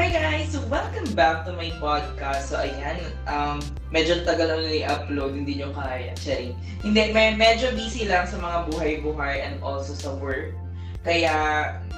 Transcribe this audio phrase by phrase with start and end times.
[0.00, 0.56] Hi guys!
[0.56, 2.48] So welcome back to my podcast.
[2.48, 3.60] So ayan, um,
[3.92, 6.16] medyo tagal na i-upload, hindi nyo kaya.
[6.16, 6.56] Charing.
[6.80, 10.56] Hindi, may, medyo busy lang sa mga buhay-buhay and also sa work.
[11.04, 11.36] Kaya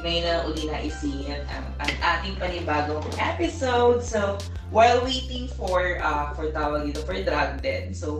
[0.02, 4.02] ngayon na uli na isingit ang, ang ating panibagong episode.
[4.02, 4.34] So
[4.74, 7.94] while waiting for uh, for tawag dito, for drag den.
[7.94, 8.18] So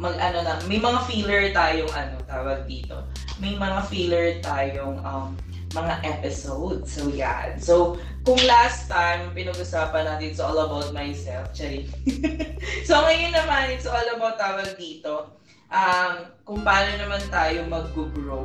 [0.00, 3.04] mag ano na, may mga filler tayong ano, tawag dito.
[3.44, 5.36] May mga filler tayong um,
[5.72, 6.92] mga episodes.
[6.92, 7.56] So, yan.
[7.58, 11.50] So, kung last time, pinag-usapan natin it's all about myself.
[11.56, 11.88] Chari.
[12.88, 15.32] so, ngayon naman, it's all about tawag dito.
[15.72, 18.44] Um, kung paano naman tayo mag-grow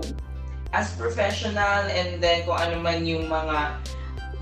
[0.72, 3.80] as professional and then kung ano man yung mga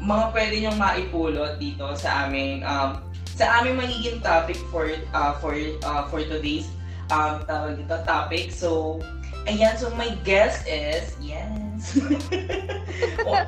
[0.02, 5.58] mga pwede niyong maipulot dito sa aming um, sa aming magiging topic for uh, for
[5.86, 6.70] uh, for today's
[7.10, 8.54] um, tawag dito topic.
[8.54, 9.02] So,
[9.46, 11.96] ayan, so my guest is, yes,
[13.28, 13.42] oh,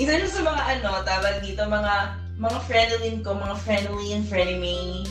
[0.00, 5.06] isa siya sa mga ano, tawag dito, mga mga friendly ko, mga friendly and frenemy.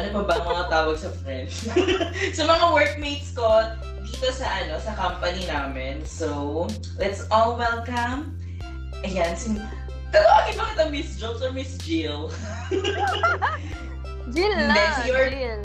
[0.00, 1.68] Ano pa ba mga tawag sa friends?
[2.36, 3.76] sa mga workmates ko
[4.08, 6.00] dito sa ano, sa company namin.
[6.08, 6.64] So,
[6.96, 8.32] let's all welcome.
[9.04, 9.60] Ayan, si
[10.12, 12.28] Tawagin ba kita Miss Jobs or Miss Jill?
[14.32, 14.76] Jill na,
[15.08, 15.64] Jill.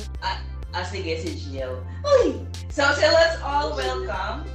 [0.78, 1.82] Ah, sige, si Jill.
[2.06, 2.46] Uy!
[2.70, 4.46] So, so let's all welcome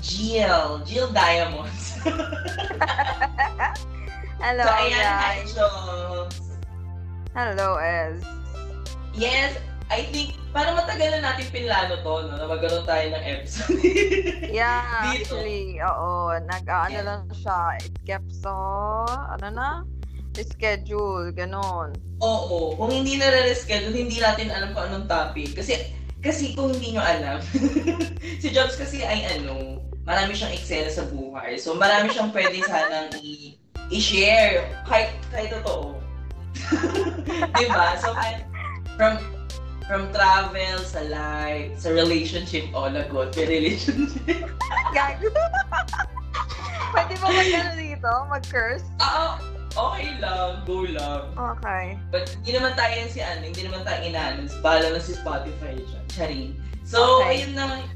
[0.00, 0.80] Jill.
[0.88, 2.00] Jill Diamonds.
[4.40, 5.52] Hello, so, ayan, guys.
[7.36, 8.24] Hello, Ez.
[9.12, 9.60] Yes,
[9.92, 12.40] I think, parang matagal na natin pinlano to, no?
[12.40, 13.84] Na magkaroon tayo ng episode.
[14.50, 15.36] Yeah, Dito.
[15.36, 16.40] actually, oo.
[16.40, 17.04] Nag-ano Yeah.
[17.04, 17.76] lang siya.
[17.84, 18.48] It kept so,
[19.04, 19.84] ano na?
[20.44, 21.94] Schedule, ganon.
[22.20, 25.56] Oo, kung hindi na reschedule, hindi natin alam kung anong topic.
[25.56, 27.38] Kasi, kasi kung hindi nyo alam,
[28.42, 31.56] si Jobs kasi ay ano, marami siyang eksena sa buhay.
[31.56, 33.56] So, marami siyang pwede sanang i-
[33.88, 34.68] i-share.
[34.84, 35.96] Kahit, kahit totoo.
[37.56, 37.96] diba?
[38.00, 38.44] So, kahit,
[39.00, 39.16] from
[39.90, 44.46] from travel, sa life, sa relationship, oh, lagot, may relationship.
[44.94, 45.18] Gag.
[46.94, 48.10] Pwede ba mag-ano dito?
[48.30, 48.86] Mag-curse?
[49.02, 49.26] Oo,
[49.76, 51.30] okay lang, go lang.
[51.36, 51.94] Okay.
[52.10, 54.54] But hindi naman tayo yan si ano, hindi naman tayo inaanons.
[54.64, 56.04] Bahala na si Spotify dyan.
[56.10, 56.50] Charing.
[56.82, 57.44] So, Okay.
[57.46, 57.86] ayun na,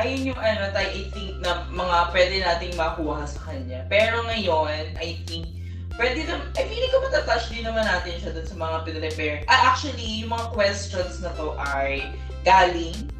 [0.00, 3.86] ayun yung ano, tayo, I think na mga pwede nating makuha sa kanya.
[3.86, 5.46] Pero ngayon, I think,
[6.00, 9.44] pwede na, I feeling ko matatouch din naman natin siya dun sa mga pinrepare.
[9.46, 12.08] Ah, actually, yung mga questions na to ay
[12.42, 13.11] galing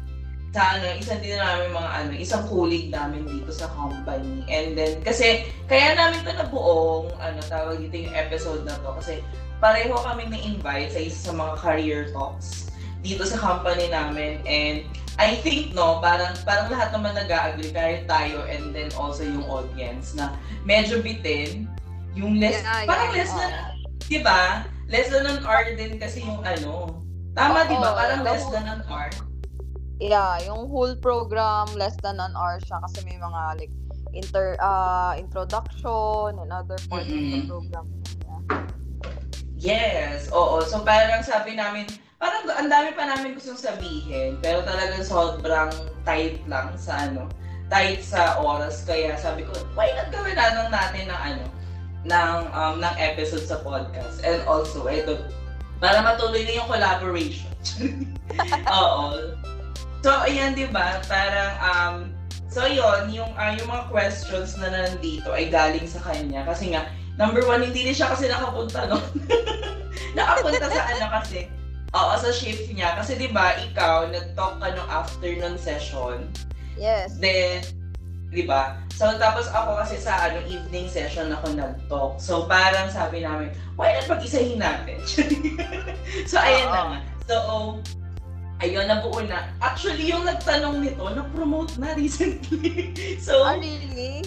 [0.53, 4.45] sa ano, isang din namin mga ano, isang colleague namin dito sa company.
[4.45, 8.93] And then, kasi, kaya namin to nabuong, ano, tawag dito yung episode na to.
[9.01, 9.25] Kasi,
[9.57, 12.69] pareho kami na-invite sa isa sa mga career talks
[13.01, 14.45] dito sa company namin.
[14.45, 14.85] And,
[15.17, 20.13] I think, no, parang, parang lahat naman nag-agree, kahit tayo and then also yung audience,
[20.13, 20.37] na
[20.69, 21.65] medyo bitin,
[22.13, 23.41] yung less, Yeah, parang yeah, less oo.
[23.41, 23.47] na,
[24.05, 24.69] di ba?
[24.85, 27.01] Less than an hour din kasi yung ano.
[27.33, 27.97] Tama, di ba?
[27.97, 29.09] Parang the less than an hour.
[30.03, 33.71] Yeah, yung whole program, less than an hour siya kasi may mga like
[34.11, 37.47] inter uh, introduction and other parts of the Mm-mm.
[37.47, 37.87] program.
[39.55, 40.59] Yes, oo.
[40.67, 41.87] So parang sabi namin,
[42.19, 45.71] parang ang dami pa namin gustong sabihin, pero talagang sobrang
[46.03, 47.31] tight lang sa ano,
[47.71, 48.83] tight sa oras.
[48.83, 51.43] Kaya sabi ko, why not gawin na lang natin ng ano,
[52.03, 54.19] ng, um, ng episode sa podcast.
[54.27, 55.31] And also, ito,
[55.79, 57.55] para matuloy na yung collaboration.
[58.67, 59.39] oo.
[60.03, 60.99] So, ayan, di ba?
[61.07, 61.95] Parang, um,
[62.51, 66.43] so yon yung, ah, yung mga questions na nandito ay galing sa kanya.
[66.43, 68.99] Kasi nga, number one, hindi rin siya kasi nakapunta, no?
[70.19, 71.47] nakapunta sa ano kasi,
[71.95, 72.99] oo, sa shift niya.
[72.99, 76.27] Kasi di ba ikaw, nag-talk ka nung afternoon session.
[76.75, 77.15] Yes.
[77.23, 77.63] Then,
[78.27, 78.83] di ba?
[78.99, 82.19] So, tapos ako kasi sa ano, evening session ako nag-talk.
[82.19, 84.99] So, parang sabi namin, why not pag-isahin natin?
[86.29, 86.89] so, ayan na Oo.
[86.91, 86.99] nga.
[87.23, 87.35] So,
[88.63, 89.51] ayun, nabuo na.
[89.59, 92.95] Actually, yung nagtanong nito, na-promote na recently.
[93.25, 94.23] so, Oh, really?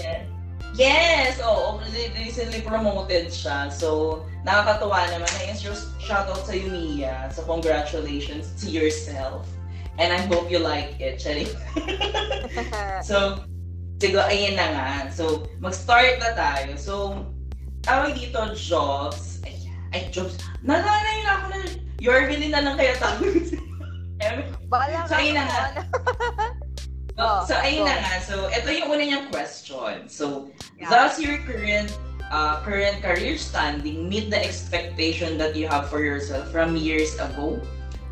[0.77, 1.41] Yes!
[1.41, 3.73] Oo, re- recently promoted siya.
[3.73, 5.31] So, nakakatuwa naman.
[5.41, 5.57] Ayun,
[5.97, 7.33] shoutout sa iyo, Mia.
[7.33, 9.49] So, congratulations to yourself.
[9.97, 11.25] And I hope you like it.
[13.09, 13.41] So,
[13.97, 14.89] siguro, ayun na nga.
[15.09, 16.77] So, mag-start na tayo.
[16.77, 17.25] So,
[17.81, 19.41] tawag dito, jobs.
[19.49, 19.57] Ay,
[19.97, 20.37] ay jobs.
[20.61, 21.59] Nananay na ako na.
[21.97, 23.33] Yorvin na lang kaya tawag.
[24.67, 25.63] Bahala So, ayun na nga.
[27.17, 28.21] Oh, so, ayun na nga.
[28.21, 30.05] So, ito yung una niyang question.
[30.05, 30.93] So, Yeah.
[30.93, 31.89] does your current
[32.29, 37.57] uh, current career standing meet the expectation that you have for yourself from years ago?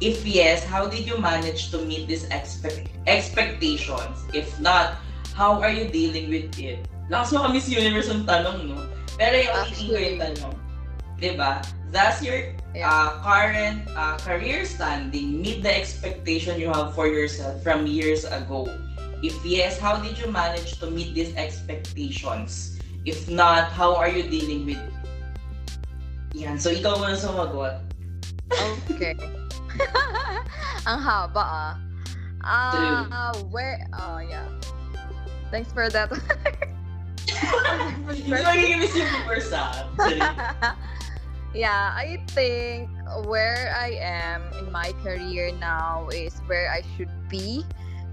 [0.01, 4.25] If yes, how did you manage to meet these expect expectations?
[4.33, 4.97] If not,
[5.37, 6.89] how are you dealing with it?
[7.13, 8.89] Lakas mo ka Miss Universe ang tanong, no?
[9.21, 10.55] Pero yung ulitin ko yung tanong,
[11.21, 11.61] di ba?
[11.95, 12.51] Does your
[12.83, 18.67] uh, current uh, career standing meet the expectation you have for yourself from years ago?
[19.23, 22.83] If yes, how did you manage to meet these expectations?
[23.07, 24.83] If not, how are you dealing with
[26.35, 27.79] yan, so ikaw muna sumagot.
[28.91, 29.15] Okay.
[30.91, 31.73] Ang haba ah.
[32.43, 34.51] Ah, uh, where, oh yeah.
[35.55, 36.11] Thanks for that.
[38.11, 39.87] Hindi magiging Miss Universe ah.
[41.55, 42.91] Yeah, I think
[43.25, 47.65] where I am in my career now is where I should be.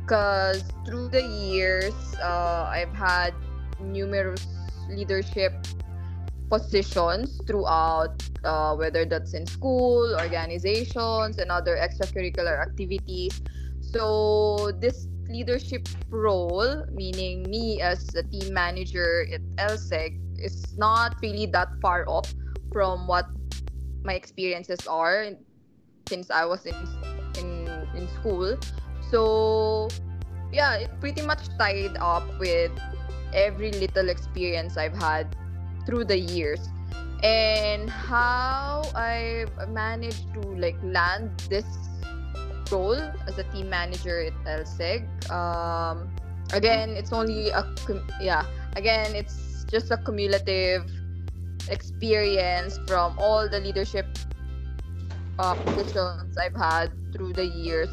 [0.02, 3.34] Because through the years, uh, I've had
[3.80, 4.46] numerous
[4.90, 5.54] leadership
[6.50, 13.42] positions throughout, uh, whether that's in school, organizations, and other extracurricular activities.
[13.80, 21.46] So this leadership role, meaning me as a team manager at LSEG, is not really
[21.48, 22.34] that far off
[22.72, 23.28] from what
[24.04, 25.28] my experiences are
[26.08, 26.76] since I was in
[27.38, 28.58] in in school.
[29.10, 29.90] So
[30.52, 32.72] yeah, it pretty much tied up with
[33.34, 35.36] every little experience I've had
[35.86, 36.60] through the years
[37.24, 41.66] and how I managed to like land this
[42.72, 45.06] role as a team manager at LSEG.
[45.30, 46.10] Um,
[46.54, 47.64] again, it's only a
[48.20, 48.46] yeah.
[48.76, 50.90] Again, it's just a cumulative
[51.70, 54.06] experience from all the leadership
[55.40, 57.90] uh, positions I've had through the years.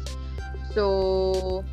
[0.73, 1.63] So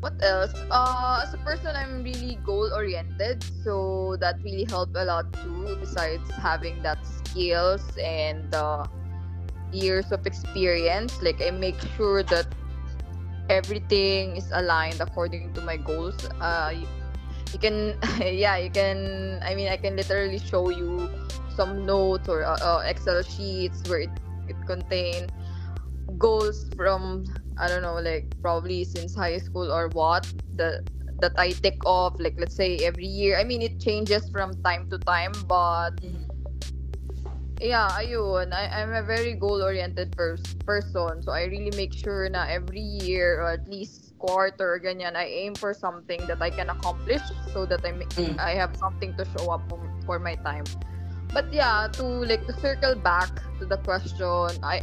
[0.00, 0.54] what else?
[0.70, 5.76] Uh, as a person, I'm really goal oriented, so that really helped a lot too.
[5.80, 8.86] Besides having that skills and uh,
[9.72, 12.46] years of experience, like I make sure that
[13.48, 16.14] everything is aligned according to my goals.
[16.40, 16.74] Uh,
[17.52, 19.40] you, can, yeah, you can.
[19.44, 21.08] I mean, I can literally show you
[21.48, 24.12] some notes or uh, uh, Excel sheets where it
[24.48, 25.26] it contain
[26.18, 27.24] goals from
[27.58, 30.80] I don't know, like probably since high school or what the
[31.20, 33.38] that I take off like let's say every year.
[33.38, 35.98] I mean it changes from time to time but
[37.60, 38.52] yeah, ayun.
[38.52, 41.22] I, I'm a very goal-oriented pers- person.
[41.22, 45.54] So I really make sure na every year or at least quarter ganyan, I aim
[45.54, 47.22] for something that I can accomplish
[47.54, 48.38] so that I mm.
[48.38, 50.66] I have something to show up for, for my time.
[51.32, 53.30] But yeah, to like to circle back
[53.60, 54.82] to the question, I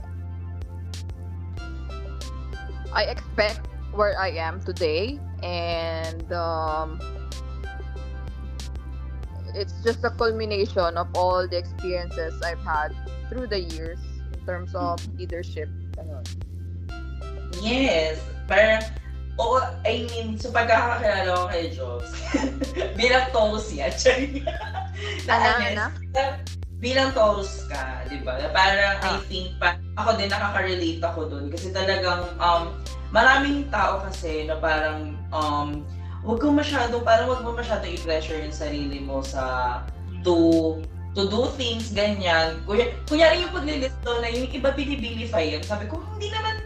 [2.94, 7.00] I expect where I am today, and um,
[9.56, 12.96] it's just a culmination of all the experiences I've had
[13.30, 14.00] through the years
[14.34, 15.70] in terms of leadership.
[17.64, 18.84] Yes, parang
[19.36, 22.10] Oo, I mean, so pagkakakilala ko kay Jobs,
[23.00, 23.92] bilang Taurus yan,
[25.28, 25.86] na, ano?
[26.80, 28.40] Bilang Taurus ka, di ba?
[28.56, 29.20] Parang ah.
[29.20, 32.80] I think, pa, ako din nakaka-relate ako dun kasi talagang um,
[33.12, 35.84] maraming tao kasi na parang um,
[36.24, 39.84] wag kang masyadong, parang wag mo masyadong i-pressure yung sarili mo sa
[40.24, 40.80] to
[41.16, 42.60] to do things ganyan.
[42.68, 45.64] Kuya, kunyari yung paglilist na yung iba binibilify yan.
[45.64, 46.60] Sabi ko, hindi naman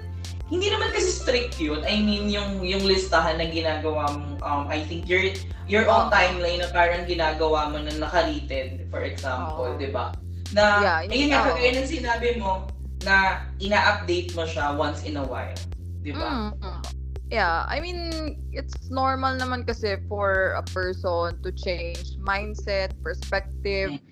[0.49, 1.85] hindi naman kasi strict yun.
[1.85, 5.29] I mean, yung yung listahan na ginagawa mo, um, I think your
[5.69, 9.77] your own timeline na parang ginagawa mo na nakarated, for example, oh.
[9.77, 10.17] di ba?
[10.57, 12.65] Na, yeah, ayun nga, kagaya ng sinabi mo,
[13.05, 15.55] na ina-update mo siya once in a while.
[16.01, 16.51] Di ba?
[16.57, 16.79] Mm-hmm.
[17.29, 24.08] Yeah, I mean, it's normal naman kasi for a person to change mindset, perspective, mm-hmm.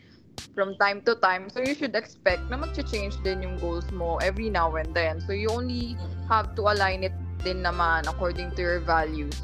[0.57, 1.49] From time to time.
[1.49, 5.21] So you should expect na mag-change din yung goals mo every now and then.
[5.21, 5.93] So you only
[6.29, 7.13] have to align it
[7.45, 9.37] din naman according to your values.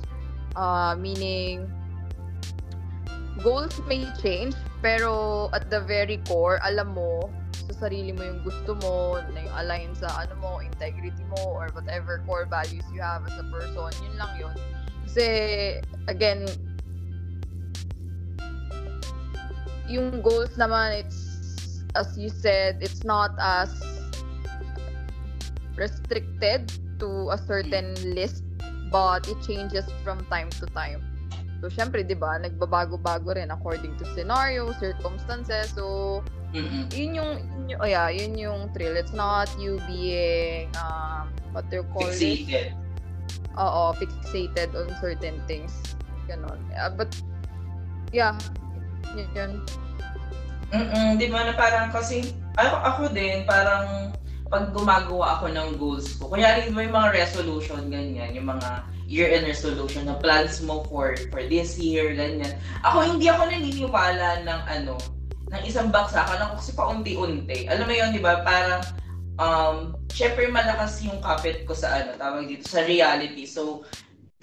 [0.58, 1.70] Uh, meaning,
[3.42, 7.30] goals may change, pero at the very core, alam mo
[7.70, 11.72] sa sarili mo yung gusto mo, na yung align sa ano mo, integrity mo, or
[11.72, 14.56] whatever core values you have as a person, yun lang yun.
[15.08, 15.26] Kasi,
[16.10, 16.44] again,
[19.88, 23.70] yung goals naman, it's, as you said, it's not as
[25.76, 28.44] restricted to a certain list,
[28.92, 31.02] but it changes from time to time.
[31.64, 35.72] So, syempre, di ba, nagbabago-bago rin according to scenario, circumstances.
[35.72, 36.22] So,
[36.54, 36.94] Mm-hmm.
[36.94, 38.94] Yun yung, yun yung, oh yeah, yun yung thrill.
[38.94, 42.78] It's not you being, um, what they call Fixated.
[43.58, 45.74] Oo, fixated on certain things.
[46.30, 46.62] Ganon.
[46.78, 47.10] Uh, but,
[48.14, 48.38] yeah,
[49.12, 49.52] yun.
[50.74, 54.10] Mm-mm, di ba na parang kasi, ako, ako din, parang
[54.50, 60.10] pag gumagawa ako ng goals ko, kunyari may mga resolution, ganyan, yung mga year-end resolution
[60.10, 62.58] na plans mo for for this year, ganyan.
[62.82, 64.98] Ako, hindi ako naniniwala ng ano,
[65.54, 67.70] ng isang baksakan ako kasi paunti-unti.
[67.70, 68.42] Alam mo yun, di ba?
[68.42, 68.82] Parang,
[69.38, 69.76] um,
[70.10, 73.46] syempre malakas yung kapit ko sa ano, tawag dito, sa reality.
[73.46, 73.86] So,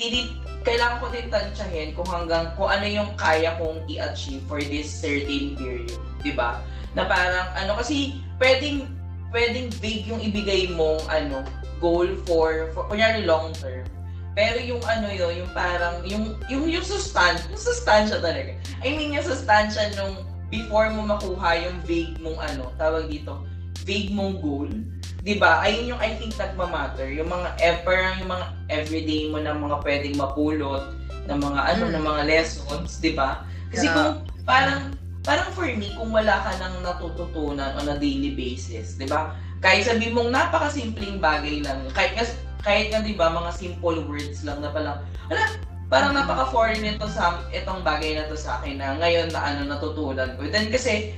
[0.00, 0.32] tidi,
[0.64, 5.52] kailangan ko din tansyahin kung hanggang, kung ano yung kaya kong i-achieve for this certain
[5.60, 5.92] period.
[6.24, 6.64] Di ba?
[6.96, 8.88] Na parang, ano, kasi pwedeng,
[9.28, 11.44] pwedeng big yung ibigay mong, ano,
[11.80, 13.84] goal for, for kunyari long term.
[14.32, 18.56] Pero yung ano yun, yung parang, yung, yung, yung sustan, yung sustansya talaga.
[18.80, 23.42] I mean, yung sustansya nung before mo makuha yung vague mong ano, tawag dito,
[23.84, 24.70] vague mong goal,
[25.20, 25.60] 'di ba?
[25.64, 29.76] Ayun yung I think nagma-matter, yung mga eh, parang yung mga everyday mo na mga
[29.84, 30.84] pwedeng mapulot
[31.28, 31.92] ng mga ano, Mm.
[31.94, 33.44] ng mga lessons, 'di ba?
[33.70, 33.94] Kasi Yeah.
[33.94, 34.10] kung
[34.48, 34.80] parang
[35.20, 39.36] parang for me kung wala ka nang natututunan on a daily basis, 'di ba?
[39.60, 42.16] Kahit sabi mong napakasimpleng bagay lang, kahit
[42.64, 45.44] kahit nga 'di ba mga simple words lang na palang, ala,
[45.92, 50.32] parang napaka-foreign nito sa itong bagay na to sa akin na ngayon na ano natutunan
[50.40, 50.48] ko.
[50.48, 51.12] Then kasi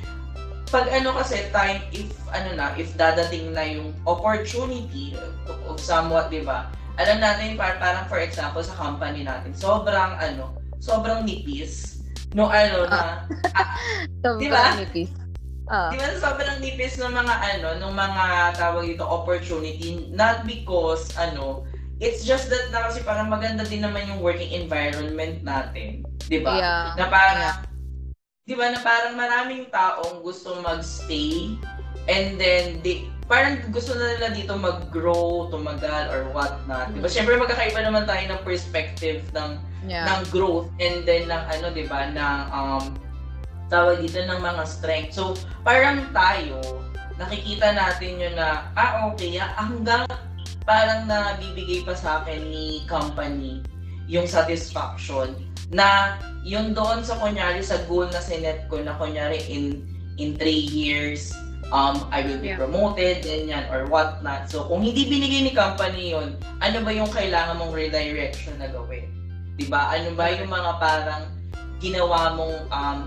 [0.73, 5.13] pag ano kasi time if ano na if dadating na yung opportunity
[5.69, 10.57] of somewhat 'di ba alam natin par parang for example sa company natin sobrang ano
[10.81, 12.01] sobrang nipis
[12.33, 13.29] no ano na
[14.23, 14.63] Sobrang Diba?
[14.79, 15.11] nipis.
[15.67, 15.91] Ah.
[15.91, 18.25] Di ba sobrang nipis ng mga ano, ng mga
[18.55, 21.67] tawag dito opportunity not because ano,
[21.99, 26.55] it's just that na kasi parang maganda din naman yung working environment natin, 'di ba?
[26.55, 26.87] Yeah.
[26.99, 27.67] Na parang
[28.53, 31.57] 'di ba na parang maraming taong gusto mag-stay
[32.05, 36.93] and then di parang gusto na nila dito mag-grow, tumagal or what not.
[36.93, 37.09] 'Di ba?
[37.09, 37.17] Mm.
[37.17, 40.07] Syempre magkakaiba naman tayo ng perspective ng Yeah.
[40.07, 42.85] ng growth and then ng ano 'di ba ng um
[43.73, 45.17] tawag dito ng mga strength.
[45.17, 45.33] So
[45.65, 46.61] parang tayo
[47.17, 50.05] nakikita natin yun na ah okay ah, hanggang
[50.69, 53.65] parang nabibigay pa sa akin ni company
[54.07, 55.35] yung satisfaction
[55.73, 59.83] na yun doon sa kunyari sa goal na sinet ko na kunyari in
[60.21, 61.33] in three years
[61.73, 62.61] um I will be Yeah.
[62.61, 64.53] promoted ganyan or what not.
[64.53, 69.09] So kung hindi binigay ni company yun, ano ba yung kailangan mong redirection na gawin?
[69.57, 69.97] 'Di ba?
[69.97, 71.25] Ano ba yung mga parang
[71.81, 72.99] ginawa mong um,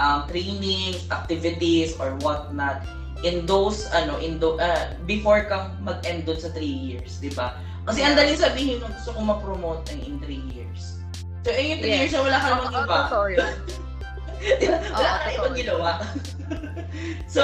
[0.00, 2.82] um, trainings, activities, or what not
[3.22, 7.54] in those, ano, in do, uh, before kang mag-end doon sa 3 years, di ba?
[7.86, 11.01] Kasi ang daling sabihin nung gusto ko ma-promote in 3 years.
[11.42, 11.98] So, eh, yung 3 Yes.
[12.00, 12.96] years na wala ka namang iba.
[13.10, 13.52] totoo yun.
[14.42, 14.76] Di ba?
[14.78, 15.90] Wala ka totoo ibang ginawa.
[17.34, 17.42] so,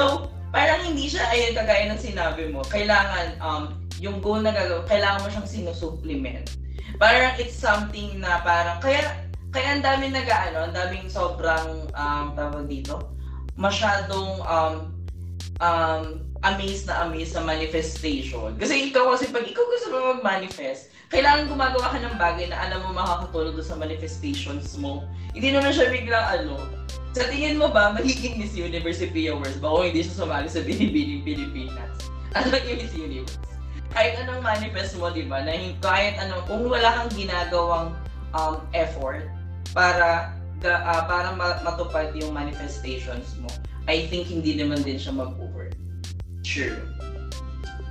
[0.50, 3.62] parang hindi siya, ayun, kagaya ng sinabi mo, kailangan, um,
[3.98, 6.46] yung goal na gagawin, kailangan mo siyang sinusupplement.
[6.96, 9.02] Parang it's something na parang, kaya,
[9.50, 13.02] kaya ang daming nag-ano, ang daming sobrang, um, tawag dito,
[13.58, 14.74] masyadong, um,
[15.58, 18.54] um, amazed na amazed sa manifestation.
[18.54, 22.84] Kasi ikaw kasi pag ikaw gusto mo mag-manifest, kailangan gumagawa ka ng bagay na alam
[22.84, 25.08] mo makakatulong sa manifestations mo.
[25.32, 26.60] Hindi naman siya biglang ano.
[27.16, 30.48] Sa tingin mo ba, magiging Miss Universe si Pia Wars ba kung hindi siya sumali
[30.52, 31.96] sa Binibining Pilipinas?
[32.36, 33.40] Ano yung Miss Universe?
[33.88, 35.40] Kahit anong manifest mo, di ba?
[35.40, 37.96] Na kahit ano, kung wala kang ginagawang
[38.36, 39.24] um, effort
[39.72, 40.36] para
[40.68, 43.48] ah, para ma- matupad yung manifestations mo,
[43.88, 45.72] I think hindi naman din siya mag-over.
[46.44, 46.76] Sure.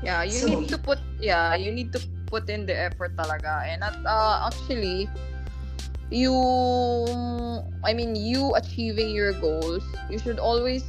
[0.05, 3.65] Yeah, you So- need to put yeah, you need to put in the effort talaga.
[3.67, 5.09] And at uh, actually
[6.09, 6.31] you
[7.83, 10.83] I mean you achieving your goals, you should always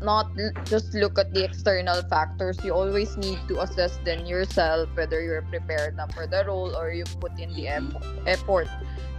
[0.00, 0.28] not
[0.68, 2.60] just look at the external factors.
[2.62, 6.92] You always need to assess then yourself whether you're prepared na for the role or
[6.92, 7.96] you put in the Mhm.
[8.28, 8.68] effort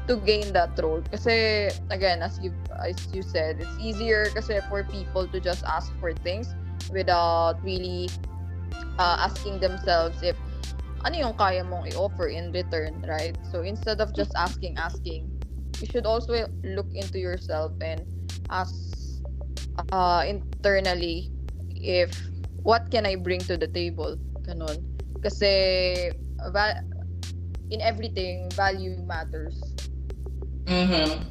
[0.07, 1.01] to gain that role.
[1.01, 5.91] Kasi again, as you as you said, it's easier kasi for people to just ask
[5.99, 6.53] for things
[6.93, 8.07] without really
[9.01, 10.37] uh, asking themselves if
[11.07, 13.39] ano yung kaya mong i-offer in return, right?
[13.47, 15.31] So instead of just asking, asking,
[15.79, 18.03] you should also look into yourself and
[18.51, 18.75] ask
[19.95, 21.31] uh, internally
[21.79, 22.11] if
[22.67, 24.83] what can I bring to the table, ganun.
[25.23, 26.11] Kasi
[26.51, 26.83] va-
[27.71, 29.55] in everything, value matters.
[30.67, 31.23] Mhm.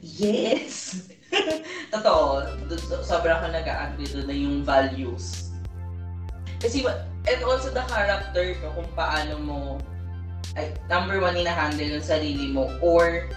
[0.00, 1.04] Yes!
[1.92, 2.48] Totoo.
[2.72, 5.52] Do- so- Sobra ko nag-agree doon na yung values.
[6.56, 6.80] Kasi,
[7.26, 9.58] and also the character ko kung paano mo,
[10.54, 13.28] ay, number one, ina-handle yung sarili mo or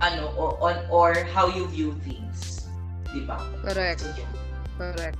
[0.00, 2.68] ano, o- on, or how you view things.
[3.12, 3.40] Di ba?
[3.64, 4.00] Correct.
[4.04, 4.32] So, yun.
[4.76, 5.18] Correct.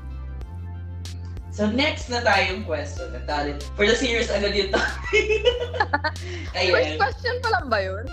[1.56, 3.08] So, next na tayong question.
[3.16, 3.56] Natali.
[3.80, 5.48] For the serious agad yung topic.
[6.52, 8.04] First question pa lang ba yun?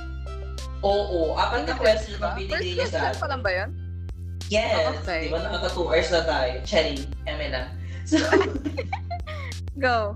[0.83, 3.69] Oo, apat na question ang binigay First niya sa question pa lang ba yun?
[4.47, 4.95] Yes!
[5.03, 5.27] Okay.
[5.27, 6.53] Di ba nakaka 2 hours na tayo?
[7.27, 7.67] Eme lang.
[8.07, 8.19] So,
[9.79, 10.13] Go.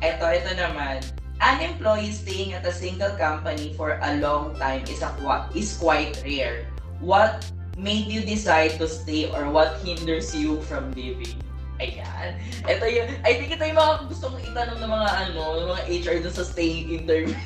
[0.00, 1.00] eto, ito naman.
[1.38, 5.10] an employee staying at a single company for a long time is a
[5.54, 6.66] is quite rare.
[6.98, 7.46] What
[7.78, 11.38] made you decide to stay or what hinders you from leaving?
[11.78, 12.42] Ayan.
[12.66, 15.82] Ito yung, I think ito yung mga gusto kong itanong ng mga ano, ng mga
[15.86, 17.38] HR dun sa staying interview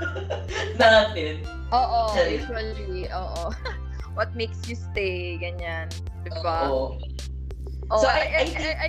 [0.80, 1.44] natin.
[1.68, 2.40] Oo, Sorry.
[2.40, 3.52] usually, oo.
[4.16, 5.92] What makes you stay, ganyan.
[6.24, 6.64] Diba?
[6.64, 6.96] Oo.
[7.92, 8.88] Oh, So, I, I- I, I I,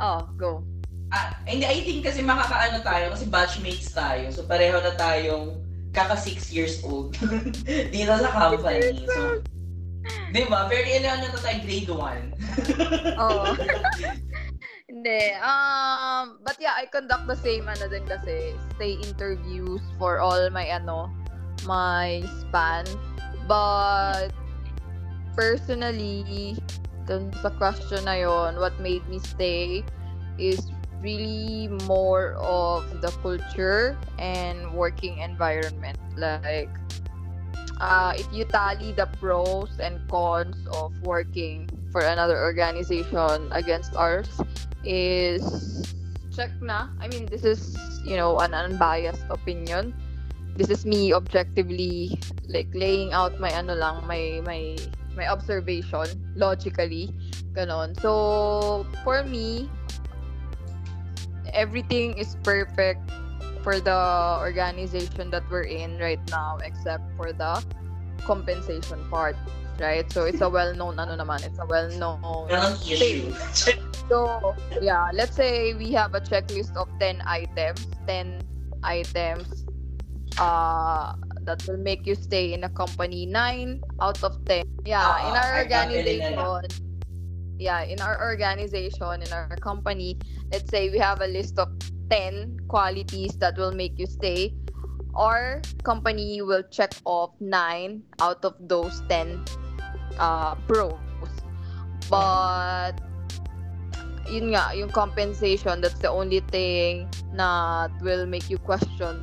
[0.00, 0.64] oh, go.
[1.12, 4.32] Ah, hindi, I think kasi makakaano tayo kasi batchmates tayo.
[4.32, 5.60] So pareho na tayong
[5.92, 7.12] kaka 6 years old
[7.92, 9.04] dito sa company.
[9.04, 9.44] So,
[10.32, 10.64] di ba?
[10.72, 13.20] Very ilan na tayo grade 1.
[13.20, 13.44] Oo.
[14.92, 15.22] Hindi.
[15.40, 20.68] Um, but yeah, I conduct the same ano din kasi stay interviews for all my
[20.68, 21.08] ano,
[21.64, 22.84] my span.
[23.48, 24.32] But
[25.32, 26.60] personally,
[27.06, 29.84] dun sa question na yon, what made me stay
[30.38, 30.70] is
[31.02, 35.98] really more of the culture and working environment.
[36.16, 36.70] Like,
[37.82, 44.30] uh, if you tally the pros and cons of working for another organization against ours,
[44.86, 45.42] is
[46.30, 46.88] check na.
[47.02, 49.92] I mean, this is, you know, an unbiased opinion.
[50.56, 54.76] This is me objectively like laying out my ano lang, my my
[55.16, 57.12] my observation logically.
[57.52, 57.98] Ganon.
[58.00, 59.68] So, for me,
[61.52, 63.00] everything is perfect
[63.62, 67.62] for the organization that we're in right now except for the
[68.24, 69.36] compensation part
[69.78, 73.30] right so it's a well-known ano naman it's a well-known Walang issue.
[74.10, 78.42] so yeah let's say we have a checklist of 10 items 10
[78.82, 79.64] items
[80.38, 85.34] uh that will make you stay in a company 9 out of 10 yeah in
[85.36, 86.46] our ay, babili na lang.
[86.46, 86.90] organization.
[87.62, 90.18] Yeah in our organization in our company
[90.50, 91.70] let's say we have a list of
[92.10, 94.50] 10 qualities that will make you stay
[95.14, 99.44] our company will check off 9 out of those 10
[100.18, 100.96] uh, pros.
[102.08, 103.00] But
[104.30, 109.18] yun nga yung compensation that's the only thing that will make you question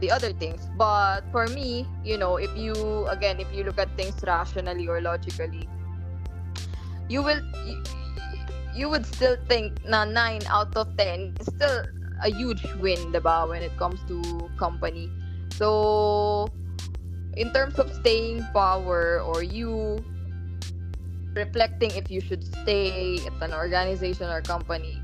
[0.00, 0.68] the other things.
[0.76, 5.00] But for me you know if you again if you look at things rationally or
[5.00, 5.68] logically
[7.08, 7.82] you will you,
[8.74, 11.82] you would still think na 9 out of 10 is still
[12.22, 14.22] a huge win diba when it comes to
[14.58, 15.10] company.
[15.54, 16.48] So
[17.34, 19.98] in terms of staying power or you
[21.34, 24.98] reflecting if you should stay at an organization or company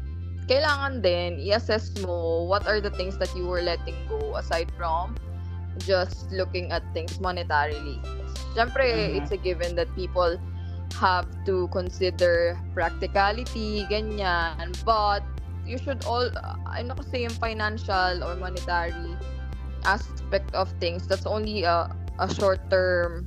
[0.46, 5.16] kailangan din i-assess mo what are the things that you were letting go aside from
[5.82, 7.98] just looking at things monetarily.
[8.54, 9.18] Siyempre, Mhm.
[9.18, 10.38] it's a given that people
[10.94, 14.70] have to consider practicality, ganyan.
[14.86, 15.26] But
[15.66, 16.30] you should all,
[16.70, 19.18] I'm not saying financial or monetary
[19.82, 21.10] aspect of things.
[21.10, 21.90] That's only a,
[22.22, 23.26] a short-term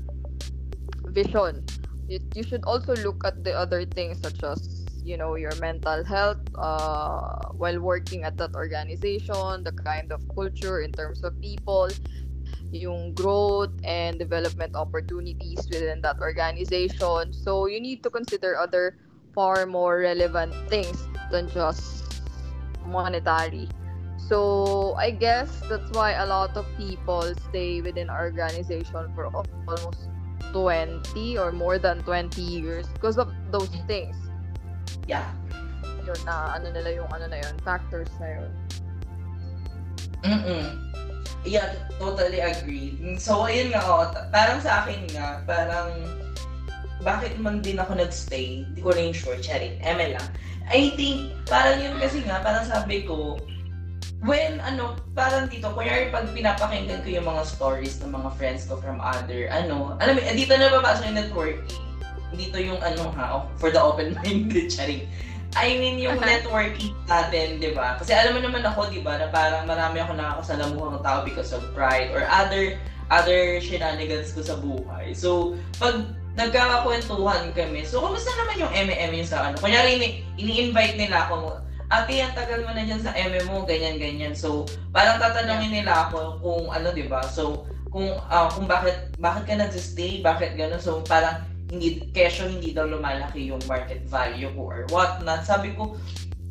[1.12, 1.68] vision.
[2.08, 6.04] You, you should also look at the other things such as you know your mental
[6.04, 11.88] health uh, while working at that organization the kind of culture in terms of people
[12.72, 17.32] yung growth and development opportunities within that organization.
[17.32, 19.00] So you need to consider other
[19.34, 22.04] far more relevant things than just
[22.86, 23.68] monetary.
[24.18, 30.12] So i guess that's why a lot of people stay within organization for almost
[30.52, 34.27] 20 or more than 20 years because of those things
[35.08, 35.28] Yeah.
[36.08, 38.52] yun na ano nila yung ano na yun factors na yun
[40.26, 40.88] Mm-mm.
[41.48, 42.98] Yeah, totally agree.
[43.16, 45.94] So, ayun nga, oh, parang sa akin nga, parang
[47.06, 50.28] bakit man din ako nagstay, hindi ko rin sure, charit, eme lang.
[50.68, 53.40] I think, parang yun kasi nga, parang sabi ko,
[54.26, 58.82] when, ano, parang dito, kunyari pag pinapakinggan ko yung mga stories ng mga friends ko
[58.84, 61.87] from other, ano, alam mo, eh, dito na babasa yung networking.
[62.36, 65.08] Dito yung ano ha, oh, for the open-minded, charit.
[65.56, 66.38] I mean, yung Okay.
[66.38, 67.98] networking natin, di ba?
[67.98, 71.64] Kasi alam mo naman ako, di ba, na parang marami ako nakakasalamuhang tao because of
[71.74, 75.16] pride or other other shenanigans ko sa buhay.
[75.16, 76.04] So, pag
[76.36, 79.56] nagkakakwentuhan kami, so, kumusta naman yung MM yung sa ano?
[79.58, 84.36] Kunyari, ini- ini-invite nila ako, ate, ang tagal mo na dyan sa MM mo, ganyan-ganyan.
[84.36, 87.24] So, parang tatanungin nila ako kung ano, di ba?
[87.24, 90.84] So, kung ah, kung bakit bakit ka nagsistay, bakit gano'n.
[90.84, 95.44] So, parang hindi kesyo hindi daw lumalaki yung market value ko or what not.
[95.44, 96.00] Sabi ko,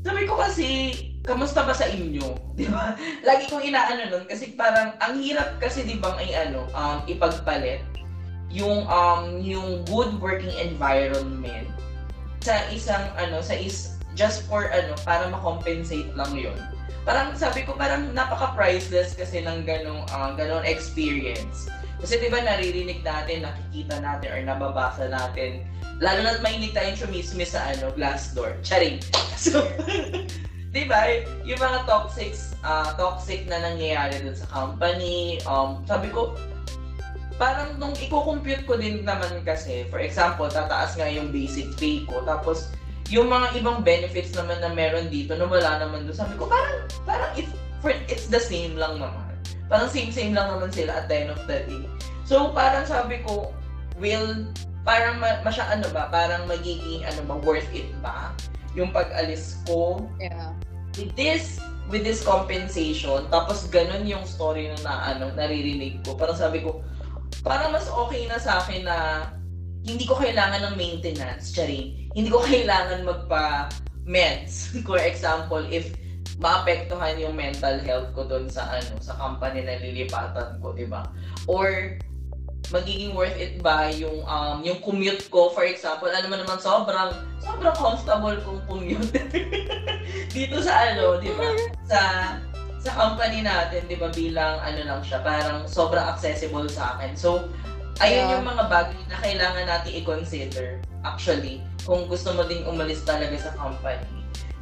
[0.04, 0.66] sabi ko kasi,
[1.24, 2.36] kamusta ba sa inyo?
[2.58, 2.94] Di ba?
[3.24, 7.82] Lagi kong inaano nun kasi parang ang hirap kasi di bang ay ano, um, ipagpalit
[8.52, 11.66] yung um yung good working environment
[12.40, 16.56] sa isang ano sa is just for ano, para ma-compensate lang yun.
[17.04, 21.70] Parang sabi ko, parang napaka-priceless kasi ng ganong, uh, ganong experience.
[21.96, 25.64] Kasi di ba naririnig natin, nakikita natin, or nababasa natin,
[26.00, 28.56] lalo na mainit tayong chumismis sa ano, glass door.
[28.60, 29.00] Charing.
[29.36, 29.60] So,
[30.76, 31.12] di ba,
[31.44, 32.32] yung mga toxic,
[32.64, 36.32] uh, toxic na nangyayari dun sa company, um, sabi ko,
[37.36, 42.24] parang nung i-compute ko din naman kasi, for example, tataas nga yung basic pay ko,
[42.24, 42.72] tapos
[43.12, 46.88] yung mga ibang benefits naman na meron dito na wala naman doon, sabi ko, parang,
[47.04, 47.52] parang it's,
[47.84, 49.25] for, it's the same lang naman.
[49.66, 51.84] Parang same-same lang naman sila at the end of the day.
[52.26, 53.50] So, parang sabi ko,
[53.98, 54.46] will,
[54.86, 58.34] parang ma, masya, ano ba, parang magiging, ano ba, worth it ba?
[58.78, 60.02] Yung pag-alis ko.
[60.22, 60.54] Yeah.
[60.94, 61.58] With this,
[61.90, 66.14] with this compensation, tapos ganun yung story na, na ano, naririnig ko.
[66.18, 66.82] Parang sabi ko,
[67.42, 68.96] parang mas okay na sa akin na
[69.86, 72.10] hindi ko kailangan ng maintenance, Charing.
[72.18, 74.74] Hindi ko kailangan magpa-meds.
[74.88, 75.94] For example, if
[76.36, 81.08] maapektuhan yung mental health ko doon sa ano sa company na lilipatan ko, 'di ba?
[81.48, 81.96] Or
[82.74, 87.14] magiging worth it ba yung um yung commute ko for example ano man naman sobrang
[87.38, 89.06] sobrang comfortable kong commute
[90.34, 91.46] dito sa ano di ba
[91.86, 92.00] sa
[92.86, 97.18] sa company natin, 'di ba, bilang ano lang siya, parang sobrang accessible sa akin.
[97.18, 97.50] So,
[97.98, 98.32] ayun yeah.
[98.38, 103.50] yung mga bagay na kailangan natin i-consider actually kung gusto mo ding umalis talaga sa
[103.58, 104.06] company.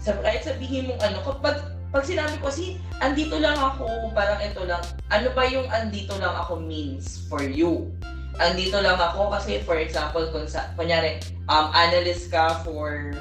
[0.05, 4.67] So, kahit sabihin mo ano, kapag pag sinabi ko si andito lang ako, parang ito
[4.69, 7.89] lang, ano ba yung andito lang ako means for you?
[8.37, 13.15] Andito lang ako kasi for example, kung sa, kunyari, um, analyst ka for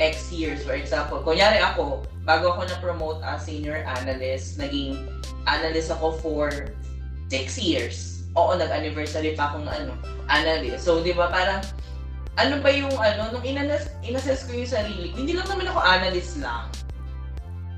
[0.00, 0.64] X years.
[0.64, 4.96] For example, kunyari ako, bago ako na-promote as senior analyst, naging
[5.44, 6.48] analyst ako for
[7.28, 8.24] 6 years.
[8.38, 9.92] Oo, nag-anniversary pa akong ano,
[10.30, 10.86] analyst.
[10.86, 11.66] So, di ba, parang,
[12.38, 16.38] ano ba yung ano, nung inanas, inassess ko yung sarili, hindi lang naman ako analyst
[16.38, 16.70] lang.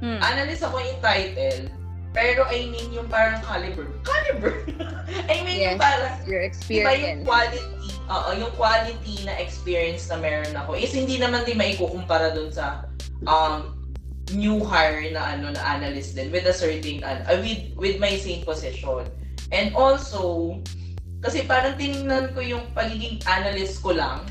[0.03, 0.19] Hmm.
[0.21, 1.71] Analyst ako yung title,
[2.13, 3.89] pero I mean yung parang caliber.
[4.05, 4.53] Caliber!
[5.33, 6.85] I mean yes, yung parang, your experience.
[6.85, 11.57] Diba yung quality, oo, yung quality na experience na meron ako is hindi naman din
[11.57, 12.85] maikukumpara dun sa
[13.25, 13.73] um,
[14.37, 18.45] new hire na ano na analyst din with a certain uh, with with my same
[18.45, 19.09] position.
[19.53, 20.59] And also
[21.23, 24.27] kasi parang tiningnan ko yung pagiging analyst ko lang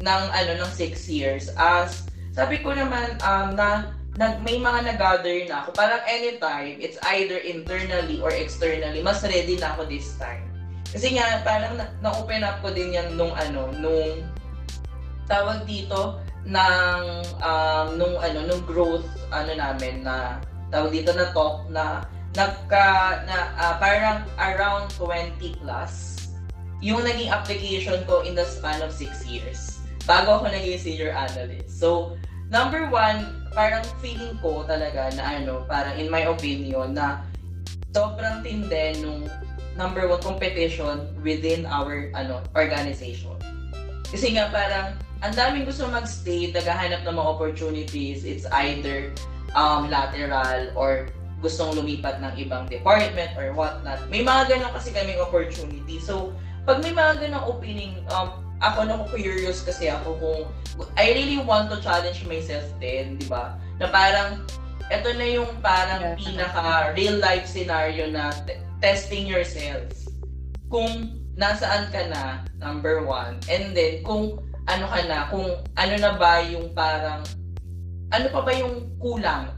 [0.00, 5.36] ng ano ng 6 years as sabi ko naman um, na nag, may mga nag-gather
[5.46, 5.72] na ako.
[5.72, 10.44] Parang anytime, it's either internally or externally, mas ready na ako this time.
[10.90, 14.26] Kasi nga, parang na-open up ko din yan nung ano, nung
[15.30, 17.02] tawag dito, ng,
[17.44, 20.42] um, nung ano, nung growth, ano namin, na
[20.74, 22.02] tawag dito na talk na
[22.34, 26.26] nagka, na, uh, parang around 20 plus,
[26.80, 29.79] yung naging application ko in the span of 6 years
[30.10, 31.70] bago ako naging senior analyst.
[31.78, 32.18] So,
[32.50, 37.22] number one, parang feeling ko talaga na ano, parang in my opinion, na
[37.94, 39.30] sobrang tinde nung
[39.78, 43.38] number one competition within our ano organization.
[44.10, 48.26] Kasi nga parang ang daming gusto mag-stay, naghahanap ng mga opportunities.
[48.26, 49.14] It's either
[49.54, 51.06] um, lateral or
[51.38, 54.02] gustong lumipat ng ibang department or whatnot.
[54.10, 56.02] May mga ganun kasi kaming opportunity.
[56.02, 56.34] So,
[56.66, 60.42] pag may mga ganun opening, um, ako na curious kasi ako kung
[60.96, 63.56] I really want to challenge myself din, di ba?
[63.80, 64.44] Na parang
[64.92, 69.88] ito na yung parang pinaka real life scenario na t- testing yourself.
[70.68, 73.40] Kung nasaan ka na, number one.
[73.48, 74.36] And then, kung
[74.68, 75.48] ano ka na, kung
[75.80, 77.24] ano na ba yung parang,
[78.12, 79.56] ano pa ba yung kulang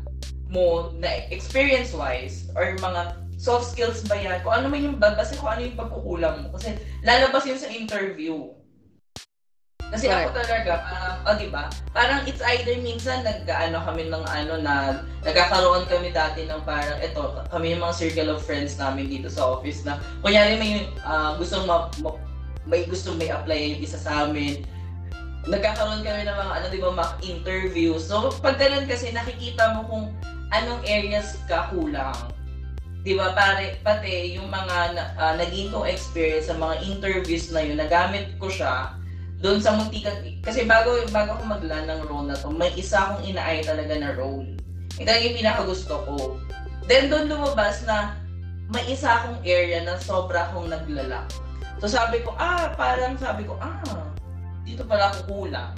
[0.52, 4.38] mo na experience-wise or mga soft skills ba yan?
[4.46, 6.54] Kung ano man yung, kasi kung ano yung pagkukulang mo.
[6.54, 8.52] Kasi lalabas yun sa interview
[9.92, 10.24] kasi right.
[10.24, 11.68] ako talaga, parang, oh, di ba?
[11.92, 17.20] Parang it's either minsan nag-ano kami ng ano na nagkakaroon kami dati ng parang ito,
[17.52, 21.68] kami yung mga circle of friends namin dito sa office na kunyari may uh, gustong
[21.68, 22.16] ma, ma,
[22.64, 24.64] may gustong may apply yung isa sa amin.
[25.44, 28.00] Nagkakaroon kami ng mga ano, di ba, mock interview.
[28.00, 30.04] So, pag ganun kasi nakikita mo kung
[30.56, 32.16] anong areas ka kulang.
[33.04, 37.76] Di ba, pare, pati yung mga uh, naging kong experience sa mga interviews na yun,
[37.76, 39.01] nagamit ko siya
[39.42, 43.26] doon sa muntikan, kasi bago, bago ako maglan ng role na to, may isa akong
[43.26, 44.46] inaay talaga na role.
[45.02, 46.38] Ito yung pinakagusto ko.
[46.86, 48.14] Then doon lumabas na
[48.70, 51.26] may isa akong area na sobra akong naglala.
[51.82, 53.82] So sabi ko, ah, parang sabi ko, ah,
[54.62, 55.74] dito pala ako kulang.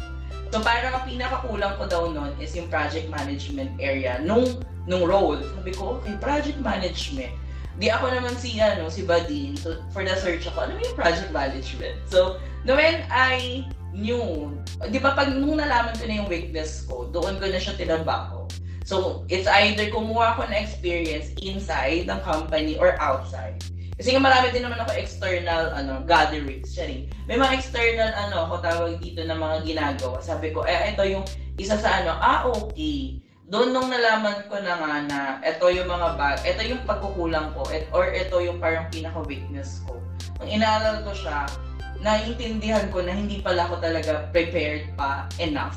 [0.53, 5.40] So parang ang pinakakulang ko daw noon is yung project management area nung nung role.
[5.57, 7.33] Sabi ko, okay, project management.
[7.79, 9.59] Di ako naman si, ano, si Badin.
[9.59, 11.97] So, for the search ako, ano yung project management?
[12.07, 14.51] So, when I knew,
[14.91, 18.47] di ba pag nung nalaman ko na yung weakness ko, doon ko na siya tinabako.
[18.85, 23.57] So, it's either kumuha ko na experience inside ng company or outside.
[23.95, 27.07] Kasi nga marami din naman ako external ano gatherings, sharing.
[27.31, 30.19] May mga external ano ako tawag dito na mga ginagawa.
[30.19, 31.23] Sabi ko, eh ito yung
[31.57, 33.23] isa sa ano, ah okay.
[33.45, 37.69] Doon nung nalaman ko na nga na ito yung mga bag, ito yung pagkukulang ko,
[37.69, 40.01] et, or ito yung parang pinaka-weakness ko.
[40.41, 41.45] Nung inaaral ko siya,
[42.01, 45.77] naiintindihan ko na hindi pala ako talaga prepared pa enough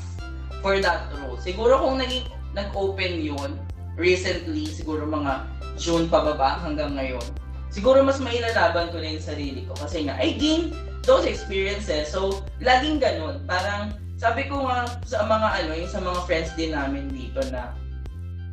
[0.64, 1.36] for that role.
[1.36, 2.24] Siguro kung naging,
[2.56, 3.60] nag-open yun,
[4.00, 5.44] recently, siguro mga
[5.76, 7.24] June pababa hanggang ngayon,
[7.68, 10.72] siguro mas mailalaban ko na yung sarili ko kasi nga, I gained
[11.04, 12.08] those experiences.
[12.08, 13.44] So, laging ganun.
[13.44, 17.70] Parang, sabi ko nga sa mga ano, yung sa mga friends din namin dito na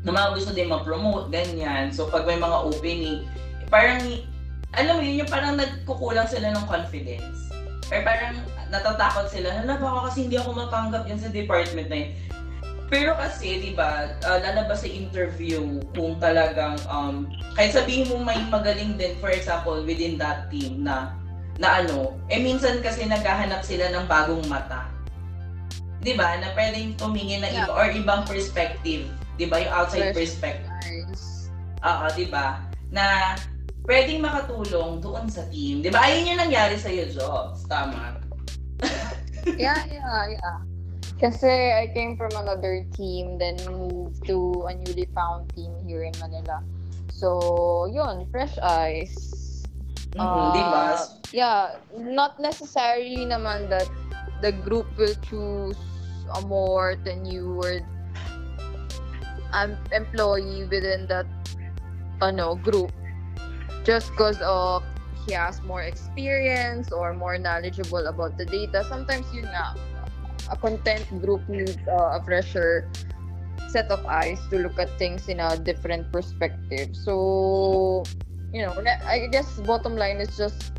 [0.06, 1.90] na mga gusto din ma-promote, ganyan.
[1.90, 3.26] So, pag may mga opening,
[3.74, 4.22] parang,
[4.78, 7.50] alam mo yun, yung parang nagkukulang sila ng confidence.
[7.90, 12.12] Or parang natatakot sila, na baka kasi hindi ako matanggap yan sa department na yun.
[12.86, 17.26] Pero kasi, di ba, uh, lalabas sa interview kung talagang, um,
[17.58, 21.18] kahit sabihin mo may magaling din, for example, within that team na,
[21.58, 24.95] na ano, eh minsan kasi naghahanap sila ng bagong mata.
[26.06, 26.38] Di ba?
[26.38, 27.74] Na pwedeng tumingin na iba Yeah.
[27.74, 29.10] or ibang perspective.
[29.42, 29.58] Di ba?
[29.66, 30.70] Yung outside Fresh perspective.
[30.86, 31.50] Nice.
[31.82, 32.62] Oo, di ba?
[32.94, 33.34] Na
[33.90, 35.82] pwedeng makatulong doon sa team.
[35.82, 36.06] Di ba?
[36.06, 37.66] Ayun yung nangyari sa'yo, Jobs.
[37.66, 38.22] Tama.
[39.46, 40.58] Yeah, yeah, yeah.
[41.22, 41.46] Kasi
[41.78, 46.66] I came from another team, then moved to a newly found team here in Manila.
[47.14, 49.14] So, yun, fresh eyes.
[50.18, 50.26] Mhm,
[50.58, 50.98] ba?
[50.98, 53.86] Uh, Yeah, not necessarily naman that
[54.42, 55.78] the group will choose
[56.46, 57.86] more tenured
[59.54, 61.26] um, employee within that
[62.22, 62.92] ano, group
[63.84, 64.84] just because of
[65.26, 68.86] he has more experience or more knowledgeable about the data.
[68.86, 69.74] Sometimes yun nga,
[70.52, 72.90] a content group needs uh, a fresher
[73.70, 76.96] set of eyes to look at things in a different perspective.
[76.96, 78.04] So,
[78.54, 78.74] you know,
[79.06, 80.74] I guess bottom line is just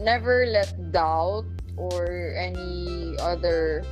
[0.00, 1.44] never let doubt
[1.76, 3.84] or any other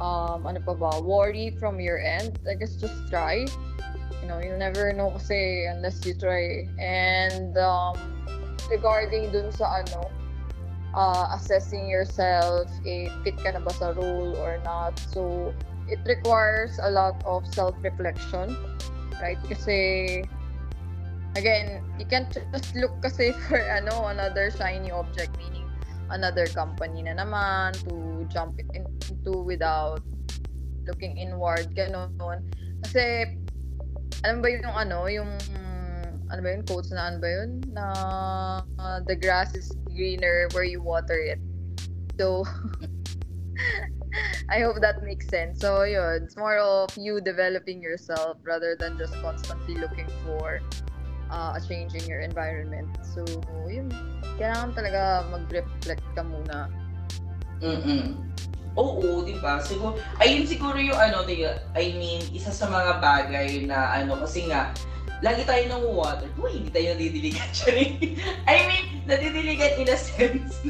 [0.00, 2.38] um ano pa ba, worry from your end.
[2.48, 3.46] I guess just try.
[4.22, 6.66] You know, you'll never know kasi unless you try.
[6.78, 7.98] And um
[8.70, 10.10] regarding dun sa ano,
[10.94, 14.98] uh, assessing yourself, if fit ka na ba sa role or not.
[15.12, 15.52] So,
[15.88, 18.56] it requires a lot of self-reflection,
[19.20, 19.40] right?
[19.48, 20.24] Kasi,
[21.36, 25.67] again, you can't just look kasi for ano, another shiny object, meaning
[26.10, 30.00] another company na naman to jump into without
[30.88, 32.40] looking inward, ganun.
[32.84, 33.36] Kasi,
[34.24, 35.30] alam ba yung ano, yung
[36.28, 37.50] ano ba yun, quotes na ano ba yun?
[37.72, 37.84] Na
[38.80, 41.40] uh, the grass is greener where you water it.
[42.20, 42.44] So,
[44.52, 45.60] I hope that makes sense.
[45.60, 50.60] So, yun, it's more of you developing yourself rather than just constantly looking for
[51.30, 52.88] uh, a change in your environment.
[53.02, 53.24] So,
[53.68, 53.88] yun,
[54.36, 56.72] kailangan talaga mag-reflect ka muna.
[57.62, 58.16] Mm-mm.
[58.78, 59.58] Oo, di ba?
[59.58, 64.70] Siguro, ayun siguro yung ano, I mean, isa sa mga bagay na ano, kasi nga,
[65.18, 66.30] lagi tayo nang water.
[66.38, 67.90] Uy, hindi tayo nadidiligan siya
[68.46, 70.62] I mean, nadidiligan in a sense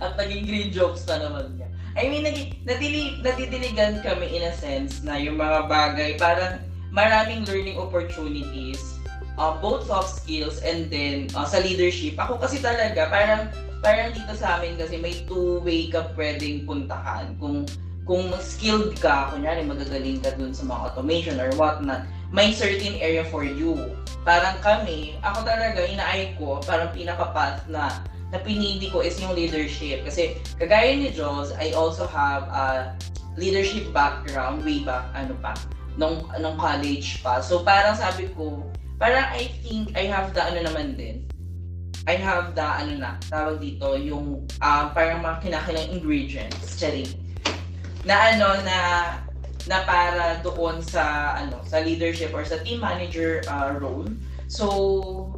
[0.00, 1.68] at naging green jokes na naman niya.
[1.94, 7.44] I mean, naging, nadili, nadidiligan kami in a sense na yung mga bagay, parang maraming
[7.44, 8.93] learning opportunities,
[9.38, 12.18] uh, both soft skills and then uh, sa leadership.
[12.18, 13.50] Ako kasi talaga, parang
[13.84, 17.36] parang dito sa amin kasi may two-way ka pwedeng puntahan.
[17.36, 17.68] Kung
[18.04, 23.24] kung skilled ka, kunyari magagaling ka dun sa mga automation or whatnot, may certain area
[23.32, 23.76] for you.
[24.28, 30.04] Parang kami, ako talaga, inaay ko, parang pinaka-path na na pinili ko is yung leadership.
[30.04, 32.92] Kasi kagaya ni Jules, I also have a
[33.40, 35.56] leadership background way back, ano pa,
[35.96, 37.40] nung, nung college pa.
[37.40, 38.60] So parang sabi ko,
[38.98, 41.26] parang I think I have the ano naman din,
[42.04, 47.08] I have the ano na, tawag dito, yung uh, parang mga kinakailang ingredients, charing.
[48.04, 48.78] Na ano, na
[49.64, 54.04] na para doon sa ano sa leadership or sa team manager uh, role.
[54.44, 54.68] So,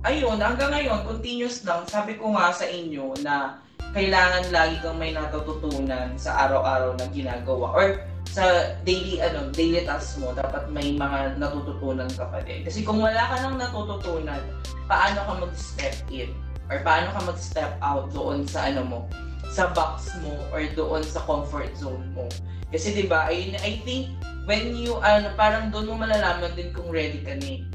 [0.02, 1.86] ayun, hanggang ngayon, continuous lang.
[1.86, 3.62] Sabi ko nga sa inyo na
[3.94, 7.86] kailangan lagi kang may natututunan sa araw-araw na ginagawa or
[8.26, 12.66] sa daily ano daily tasks mo dapat may mga natututunan ka pa din.
[12.66, 14.42] Kasi kung wala ka nang natututunan
[14.90, 16.30] paano ka mag-step in?
[16.66, 19.00] Or paano ka mag-step out doon sa ano mo
[19.46, 22.26] sa box mo or doon sa comfort zone mo?
[22.74, 24.10] Kasi 'di ba I, I think
[24.50, 27.66] when you ano parang doon mo malalaman din kung ready ka ni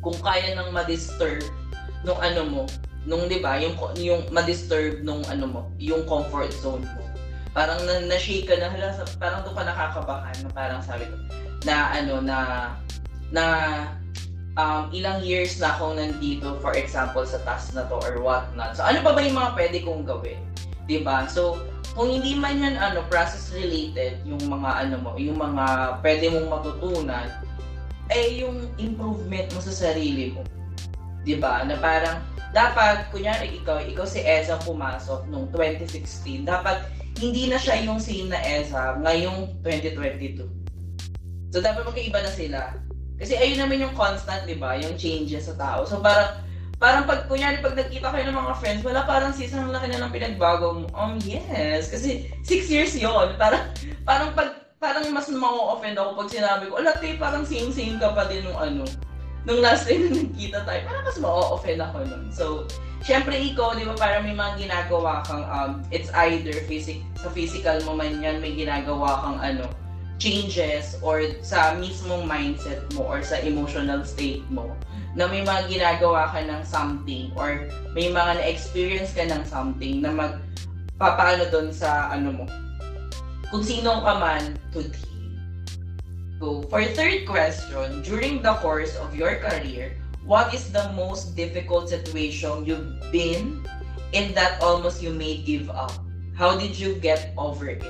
[0.00, 1.44] kung kaya nang ma-disturb
[2.04, 2.62] nung ano mo,
[3.04, 7.02] nung 'di ba, yung yung ma-disturb nung ano mo, yung comfort zone mo.
[7.50, 11.16] Parang na, na-shake ka na, hala, parang doon ka nakakabahan na parang sabi ko,
[11.66, 12.38] na ano, na,
[13.34, 13.44] na
[14.58, 18.74] um, ilang years na akong nandito, for example, sa task na to or what not.
[18.74, 20.40] So, ano pa ba yung mga pwede kong gawin?
[20.90, 21.62] 'di ba So,
[21.94, 26.48] kung hindi man yan ano, process related, yung mga ano mo, yung mga pwede mong
[26.50, 27.26] matutunan,
[28.10, 30.42] eh yung improvement mo sa sarili mo.
[31.22, 32.18] 'Di ba Na parang,
[32.50, 36.82] dapat, kunyari ikaw, ikaw si Eza pumasok nung 2016, dapat
[37.20, 40.48] hindi na siya yung same na Eza ngayong 2022.
[41.52, 42.60] So, dapat magkaiba na sila.
[43.20, 44.80] Kasi ayun naman yung constant, di ba?
[44.80, 45.84] Yung changes sa tao.
[45.84, 46.40] So, parang,
[46.80, 50.08] parang pag, kunyari, pag nagkita kayo ng mga friends, wala parang sis, ang laki na
[50.08, 50.86] ng pinagbago mo.
[50.96, 51.92] Um, yes.
[51.92, 53.68] Kasi, six years yon Parang,
[54.08, 58.24] parang pag, parang mas ma-offend ako pag sinabi ko, ala, te, parang same-same ka pa
[58.24, 58.88] din nung ano,
[59.44, 62.24] nung last time na nagkita tayo, parang mas ma-offend ako nun.
[62.32, 62.64] So,
[63.04, 67.76] syempre ikaw, di ba, parang may mga ginagawa kang, um, it's either physic, sa physical
[67.88, 69.66] mo man yan, may ginagawa kang ano,
[70.20, 74.68] changes or sa mismong mindset mo or sa emotional state mo
[75.16, 77.64] na may mga ginagawa ka ng something or
[77.96, 80.36] may mga na-experience ka ng something na mag
[81.00, 82.46] papaano doon sa ano mo
[83.48, 85.08] kung sino ka man today.
[86.40, 89.92] So, for third question, during the course of your career,
[90.24, 93.64] what is the most difficult situation you've been
[94.12, 95.92] in that almost you may give up?
[96.34, 97.84] How did you get over it?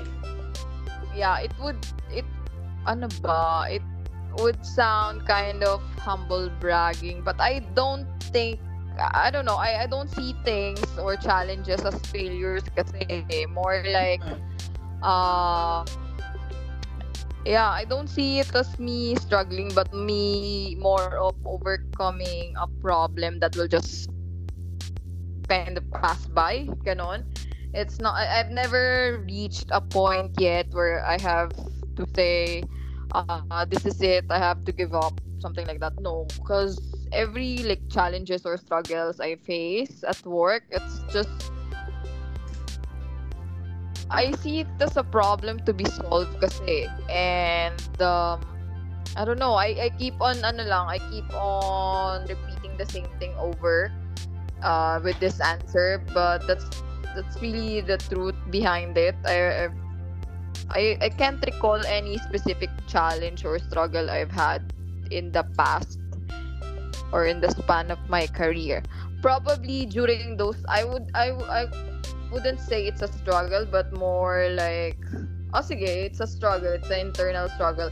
[1.14, 1.78] Yeah, it would
[2.10, 2.24] it
[2.86, 3.66] ano ba?
[3.70, 3.82] It
[4.38, 8.60] would sound kind of humble bragging, but I don't think
[8.98, 9.56] I don't know.
[9.56, 14.22] I, I don't see things or challenges as failures kasi more like
[15.02, 15.86] uh
[17.44, 23.40] yeah, I don't see it as me struggling, but me more of overcoming a problem
[23.40, 24.10] that will just
[25.48, 26.68] kind of pass by.
[26.84, 27.24] Ganon.
[27.72, 31.52] It's not, I, I've never reached a point yet where I have
[31.96, 32.64] to say,
[33.12, 35.94] uh, this is it, I have to give up, something like that.
[36.00, 36.80] No, because
[37.12, 41.52] every like challenges or struggles I face at work, it's just
[44.10, 46.90] I see it as a problem to be solved kasi.
[47.08, 48.42] And um,
[49.16, 53.08] I don't know, I, I keep on ano lang, I keep on repeating the same
[53.18, 53.90] thing over
[54.62, 56.66] uh, with this answer, but that's
[57.14, 59.14] that's really the truth behind it.
[59.26, 59.70] I
[60.70, 64.62] I I can't recall any specific challenge or struggle I've had
[65.10, 65.98] in the past
[67.10, 68.82] or in the span of my career.
[69.22, 71.62] Probably during those I would I I
[72.30, 74.98] wouldn't say it's a struggle, but more like,
[75.54, 76.72] oh sige, it's a struggle.
[76.72, 77.90] It's an internal struggle.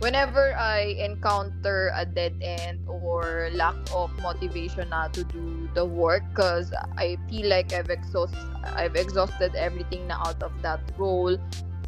[0.00, 6.24] Whenever I encounter a dead end or lack of motivation na to do the work,
[6.30, 11.36] because I feel like I've exhaust I've exhausted everything na out of that role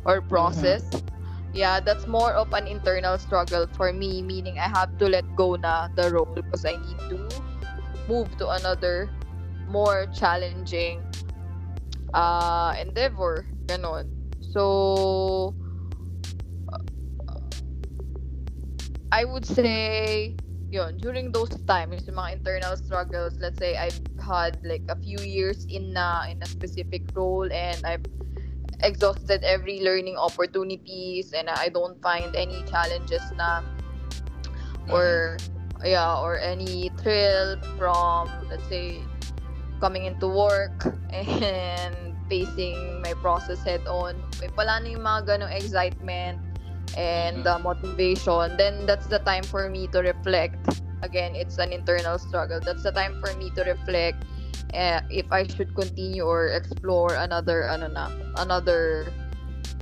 [0.05, 0.85] or process.
[0.85, 1.09] Mm-hmm.
[1.57, 5.57] Yeah, that's more of an internal struggle for me, meaning I have to let go
[5.57, 7.29] na the role because I need to
[8.09, 9.09] move to another
[9.69, 11.01] more challenging
[12.15, 13.47] uh, endeavor.
[13.67, 14.09] Ganon.
[14.41, 15.55] So,
[19.13, 20.37] I would say,
[20.71, 25.67] yun, during those times, mga internal struggles, let's say I've had like a few years
[25.69, 28.05] in na in a specific role and I've
[28.83, 33.63] exhausted every learning opportunities and I don't find any challenges na
[34.91, 35.39] or
[35.85, 39.03] yeah or any thrill from let's say
[39.83, 44.15] coming into work and facing my process head on.
[44.39, 46.39] May pala na yung mga ganong excitement
[46.95, 48.55] and uh, motivation.
[48.55, 50.63] Then that's the time for me to reflect.
[51.03, 52.63] Again, it's an internal struggle.
[52.63, 54.23] That's the time for me to reflect
[54.71, 58.07] uh, if I should continue or explore another ano na,
[58.39, 59.11] another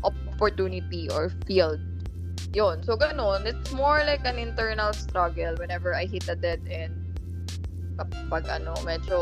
[0.01, 1.77] opportunity or field.
[2.57, 2.83] Yon.
[2.83, 7.10] So ganun, it's more like an internal struggle whenever I hit a dead end
[8.01, 9.21] kapag ano, medyo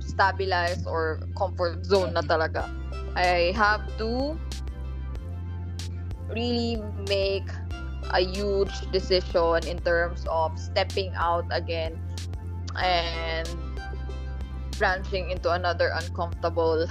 [0.00, 2.64] stabilized or comfort zone na talaga.
[3.16, 4.36] I have to
[6.32, 7.48] really make
[8.14, 11.98] a huge decision in terms of stepping out again
[12.78, 13.48] and
[14.78, 16.86] branching into another uncomfortable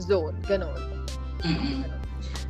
[0.00, 0.36] zone.
[0.44, 1.06] Ganon.
[1.44, 1.84] Mm-hmm.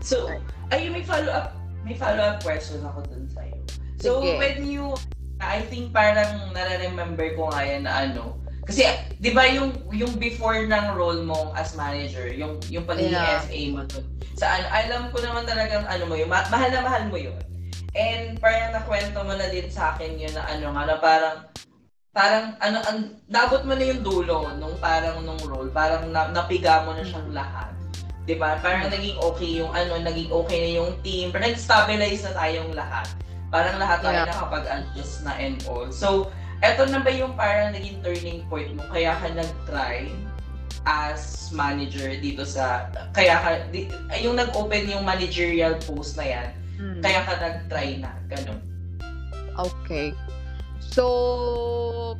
[0.01, 0.41] So,
[0.73, 3.59] ayun, may follow-up may follow-up question ako dun sa'yo.
[3.99, 4.39] So, Sige.
[4.39, 4.95] when you
[5.39, 8.39] I think parang nare-remember ko nga yan na ano.
[8.69, 8.85] Kasi,
[9.17, 13.41] di ba yung, yung before ng role mo as manager, yung, yung pagiging yeah.
[13.41, 14.05] FA mo dun.
[14.37, 17.39] Sa ano, alam ko naman talagang ano mo yun, ma- mahal na mahal mo yun.
[17.97, 21.37] And parang nakwento mo na din sa akin yun na ano nga, na parang
[22.13, 22.99] parang ano ang
[23.31, 27.33] dabot mo na yung dulo nung parang nung role, parang na, napiga mo na siyang
[27.33, 27.73] lahat.
[28.29, 28.61] 'Di ba?
[28.61, 33.09] Parang naging okay yung ano, naging okay na yung team, parang stabilize na tayong lahat.
[33.49, 34.29] Parang lahat tayo Yeah.
[34.29, 35.89] nakapag-adjust na and all.
[35.89, 36.29] So,
[36.61, 40.11] eto na ba yung parang naging turning point mo kaya ka nag-try
[40.83, 43.87] as manager dito sa kaya ka di,
[44.19, 46.99] yung nag-open yung managerial post na yan Mm.
[47.03, 48.59] kaya ka nag-try na ganun
[49.59, 50.15] Okay.
[50.79, 52.15] So,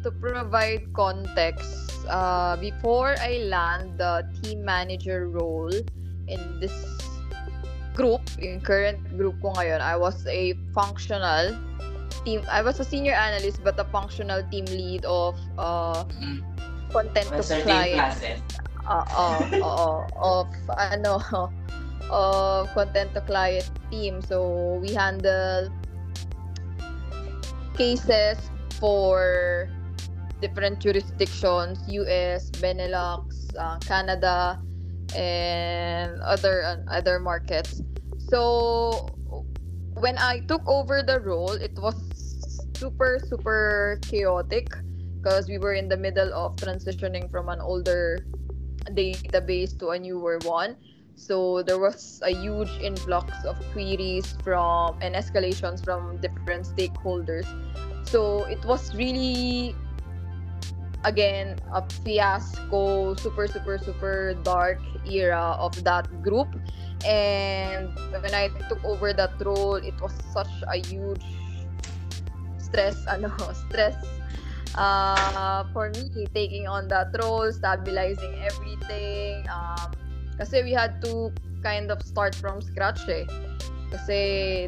[0.00, 5.68] to provide context, uh, before I land the team manager role
[6.32, 6.72] in this
[7.94, 11.56] group, in current group ko ngayon, I was a functional
[12.24, 16.40] team, I was a senior analyst but a functional team lead of uh, mm
[16.92, 17.96] content to certain client.
[17.96, 19.28] classes Oo,
[19.62, 19.90] oo,
[20.36, 21.22] of ano,
[22.10, 24.20] of content to client team.
[24.22, 25.70] So, we handle
[27.78, 28.38] cases
[28.76, 29.70] for
[30.42, 34.58] different jurisdictions, US, Benelux, uh, Canada,
[35.14, 37.82] and other uh, other markets.
[38.18, 39.08] So,
[39.94, 41.96] when I took over the role, it was
[42.76, 44.68] super super chaotic
[45.22, 48.26] because we were in the middle of transitioning from an older
[48.90, 50.76] database to a newer one.
[51.14, 57.46] So there was a huge influx of queries from and escalations from different stakeholders.
[58.08, 59.76] So it was really
[61.04, 66.48] again a fiasco, super super super dark era of that group.
[67.04, 67.90] And
[68.22, 71.22] when I took over that role, it was such a huge
[72.58, 73.98] stress, ano, stress
[74.74, 79.46] uh, for me taking on that role, stabilizing everything.
[79.48, 79.92] Um,
[80.52, 81.32] we had to
[81.62, 83.24] kind of start from scratch eh.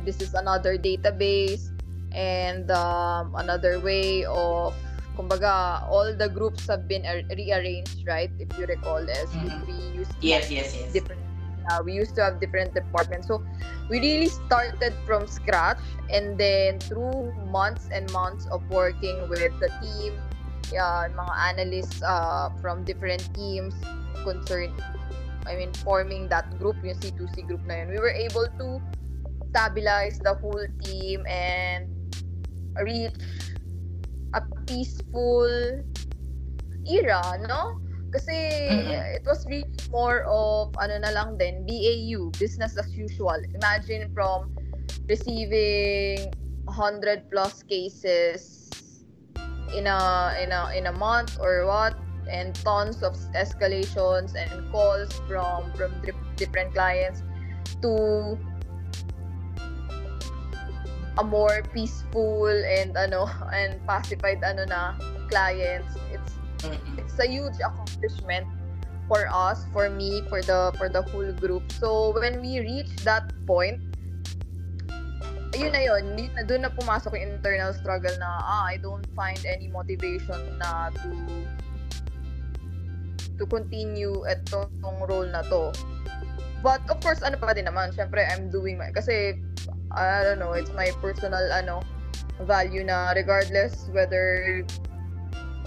[0.05, 1.73] This is another database
[2.13, 4.75] and um, another way of
[5.15, 8.31] kumbaga all the groups have been ar- rearranged right?
[8.39, 9.67] If you recall as Mhm.
[9.67, 10.91] we used to yes yes yes.
[10.93, 11.23] different
[11.71, 13.27] uh, we used to have different departments.
[13.29, 13.41] So
[13.89, 15.81] we really started from scratch
[16.13, 20.13] and then through months and months of working with the team
[20.73, 23.75] yeah, mga analysts uh, from different teams
[24.25, 24.73] concerned
[25.47, 27.93] I mean forming that group yung C2C group na yun.
[27.93, 28.81] We were able to
[29.53, 31.87] stabilize the whole team and
[32.81, 33.13] reach
[34.35, 35.49] a peaceful
[36.85, 37.79] era no
[38.15, 38.35] kasi
[38.71, 39.19] Mhm.
[39.19, 44.51] it was really more of ano na lang din BAU business as usual imagine from
[45.11, 46.31] receiving
[46.71, 48.71] 100 plus cases
[49.75, 50.01] in a
[50.39, 51.99] in a in a month or what
[52.31, 55.93] and tons of escalations and calls from from
[56.39, 57.21] different clients
[57.83, 58.39] to
[61.19, 64.99] a more peaceful and ano and pacified ano na
[65.31, 65.95] clients.
[66.11, 66.33] It's
[66.99, 68.49] it's a huge accomplishment
[69.07, 71.71] for us for me for the for the whole group.
[71.77, 73.95] So when we reach that point
[75.55, 79.07] ayun na yun hindi na doon na pumasok yung internal struggle na ah I don't
[79.15, 81.09] find any motivation na to
[83.39, 85.71] to continue etong role na to.
[86.65, 89.39] But of course ano pa din naman syempre I'm doing my kasi
[89.95, 91.83] I don't know it's my personal ano
[92.43, 94.63] value na regardless whether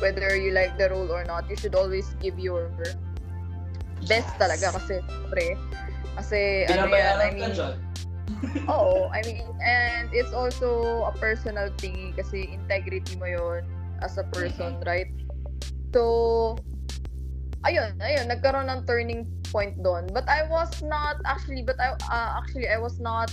[0.04, 2.70] whether you like the role or not you should always give your
[4.06, 4.40] best Yes.
[4.40, 5.02] talaga kasi
[5.32, 5.58] pre
[6.20, 7.54] kasi ano yan I mean.
[8.68, 13.64] Oo, I mean, and it's also a personal thing kasi integrity mo yon
[14.04, 15.08] as a person, right?
[15.96, 16.60] So,
[17.64, 20.12] ayun, ayun, nagkaroon ng turning point doon.
[20.12, 23.32] But I was not actually, but I uh, actually I was not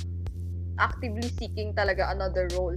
[0.78, 2.76] actively seeking talaga another role.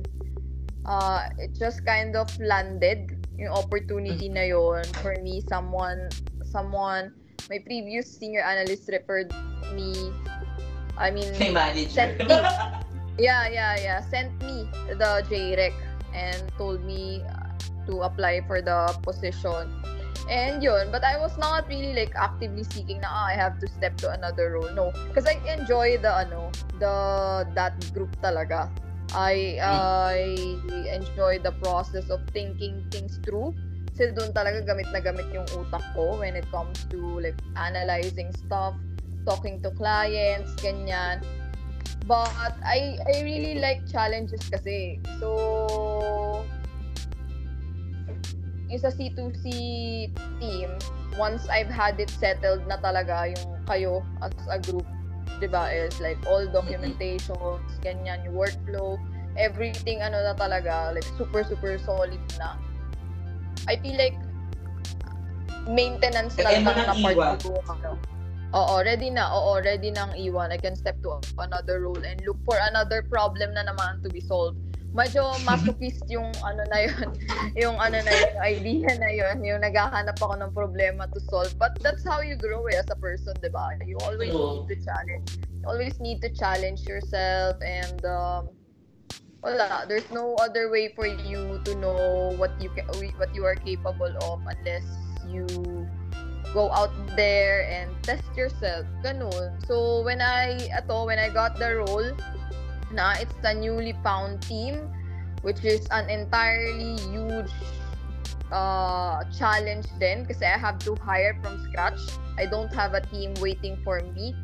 [0.88, 5.44] Uh, it just kind of landed yung opportunity na yon for me.
[5.46, 6.10] Someone,
[6.48, 7.12] someone,
[7.50, 9.30] my previous senior analyst referred
[9.76, 9.94] me.
[10.98, 11.92] I mean, Kay manager.
[11.92, 12.34] Sent me.
[13.18, 14.00] Yeah, yeah, yeah.
[14.14, 15.74] Sent me the JREC
[16.14, 17.26] and told me
[17.90, 19.74] to apply for the position.
[20.28, 23.68] And yun, but I was not really like actively seeking na ah, I have to
[23.68, 24.68] step to another role.
[24.76, 26.52] No, because I enjoy the ano,
[26.84, 28.68] the that group talaga.
[29.16, 30.20] I I
[30.92, 33.56] enjoy the process of thinking things through.
[33.96, 38.30] Kasi doon talaga gamit na gamit yung utak ko when it comes to like analyzing
[38.36, 38.76] stuff,
[39.24, 41.24] talking to clients, ganyan.
[42.04, 42.36] But
[42.68, 45.00] I I really like challenges kasi.
[45.24, 46.44] So
[48.68, 49.46] yung sa C2C
[50.40, 50.70] team,
[51.16, 54.86] once I've had it settled na talaga yung kayo as a group,
[55.40, 55.72] 'di ba?
[55.72, 59.00] Is like all documentations, ganyan, yung workflow,
[59.40, 62.60] everything ano na talaga, like super super solid na.
[63.68, 64.16] I feel like
[65.68, 67.60] maintenance Kaya lang na part ko.
[67.68, 68.00] Ano.
[68.56, 69.28] Oo, ready na.
[69.28, 70.56] Oo, ready nang iwan.
[70.56, 74.24] I can step to another role and look for another problem na naman to be
[74.24, 74.56] solved.
[74.96, 77.08] Medyo masochist yung ano na yun,
[77.64, 81.52] yung ano na yun, yung idea na yun, yung naghahanap ako ng problema to solve.
[81.60, 83.76] But that's how you grow eh, as a person, di ba?
[83.84, 84.64] You always Oo.
[84.64, 85.28] need to challenge.
[85.62, 88.50] You always need to challenge yourself and um,
[89.44, 93.56] wala, there's no other way for you to know what you ca- what you are
[93.56, 94.88] capable of unless
[95.28, 95.46] you
[96.54, 98.86] go out there and test yourself.
[99.04, 99.54] Ganun.
[99.68, 102.12] So, when I, ato, when I got the role,
[102.92, 104.90] na it's a newly found team,
[105.42, 107.52] which is an entirely huge
[108.52, 112.00] uh, challenge then because I have to hire from scratch.
[112.38, 114.36] I don't have a team waiting for me.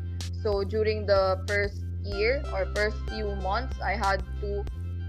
[0.42, 4.64] So, during the first year or first few months, I had to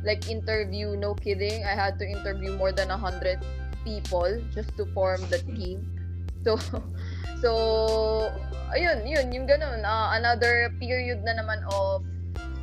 [0.05, 3.41] like interview, no kidding, I had to interview more than a hundred
[3.83, 5.81] people just to form the team.
[6.45, 6.55] So,
[7.41, 8.31] so,
[8.71, 9.81] ayun, yun, yung ganun.
[9.81, 12.05] Uh, another period na naman of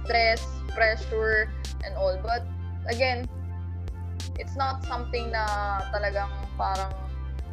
[0.06, 0.40] stress,
[0.74, 1.50] pressure,
[1.84, 2.18] and all.
[2.22, 2.44] But,
[2.88, 3.28] again,
[4.38, 5.44] it's not something na
[5.92, 6.92] talagang parang,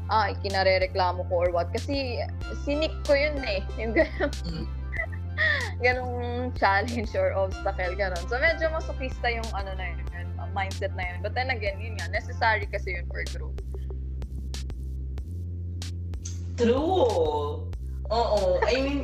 [0.09, 1.71] ah, kinare-reklamo ko or what.
[1.71, 2.23] Kasi,
[2.65, 3.61] sinik ko yun eh.
[3.79, 4.31] Yung ganun.
[4.47, 4.65] Mm.
[5.85, 8.19] ganung challenge or obstacle, ganun.
[8.27, 11.23] So, medyo masokista yung ano na yun, yun, mindset na yun.
[11.23, 13.55] But then again, yun nga, necessary kasi yun for growth.
[16.59, 17.71] True.
[18.11, 18.39] Oo.
[18.67, 18.99] I mean,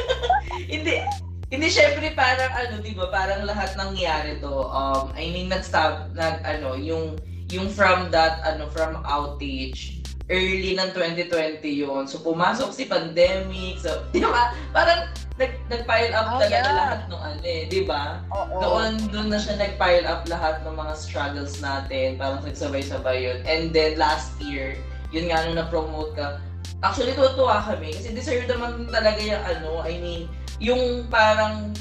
[0.72, 1.02] hindi,
[1.48, 3.08] hindi syempre parang ano, 'di ba?
[3.08, 4.68] Parang lahat nangyari to.
[4.68, 7.16] Um, I mean, nag-stop nag ano, yung
[7.48, 12.04] yung from that ano, from outage early ng 2020 yun.
[12.04, 13.80] So, pumasok si pandemic.
[13.80, 14.52] So, di ba?
[14.76, 15.08] Parang
[15.40, 16.76] nag, nag-pile up Oh, talaga yeah.
[16.76, 18.20] lahat ng ano eh, di ba?
[18.28, 18.60] Oo.
[18.60, 22.20] Doon, doon na siya nag-pile up lahat ng mga struggles natin.
[22.20, 23.38] Parang nagsabay-sabay yun.
[23.48, 24.76] And then, last year,
[25.08, 26.44] yun nga nung na-promote ka,
[26.84, 27.96] actually, tutuwa kami.
[27.96, 30.28] Kasi deserve naman talaga yung ano, I mean,
[30.58, 31.74] yung parang,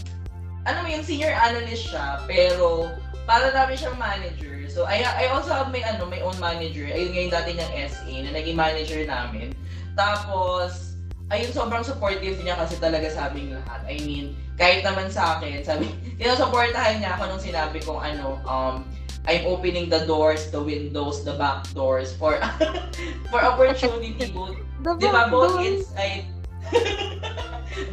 [0.66, 2.94] ano mo, yung senior analyst siya, pero
[3.26, 4.70] para namin siyang manager.
[4.70, 6.86] So, I, I also have my, ano, my own manager.
[6.86, 9.58] Ayun nga yung dati niyang SA na naging manager namin.
[9.98, 10.96] Tapos,
[11.34, 13.82] ayun, sobrang supportive niya kasi talaga sa aming lahat.
[13.90, 14.26] I mean,
[14.56, 18.86] kahit naman sa akin, sabi, sinusuportahan niya ako nung sinabi kong ano, um,
[19.28, 22.40] I'm opening the doors, the windows, the back doors for
[23.32, 24.56] for opportunity both,
[25.04, 26.32] di ba, both inside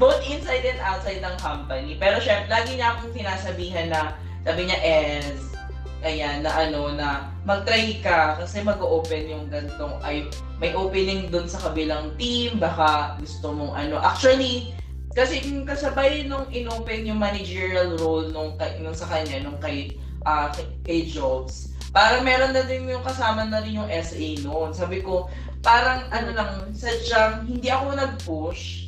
[0.05, 1.97] both inside and outside ng company.
[1.97, 4.13] Pero syempre, lagi niya akong sinasabihan na,
[4.45, 5.57] sabi niya, Ez,
[6.05, 10.29] kaya na ano, na mag-try ka kasi mag-open yung gantong, ay,
[10.61, 13.97] may opening dun sa kabilang team, baka gusto mong ano.
[13.97, 14.77] Actually,
[15.17, 19.97] kasi yung kasabay nung inopen yung managerial role nung, nung sa kanya, nung kay,
[20.29, 24.77] ah, kay, kay Jobs, parang meron na din yung kasama na rin yung SA noon.
[24.77, 25.33] Sabi ko,
[25.65, 28.84] parang ano lang, sadyang hindi ako nag-push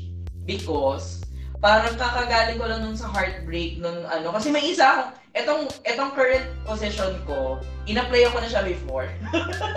[0.47, 1.27] because
[1.59, 4.31] parang kakagaling ko lang nun sa heartbreak nun ano.
[4.33, 9.09] Kasi may isa akong, etong, etong current position ko, in-apply ako na siya before.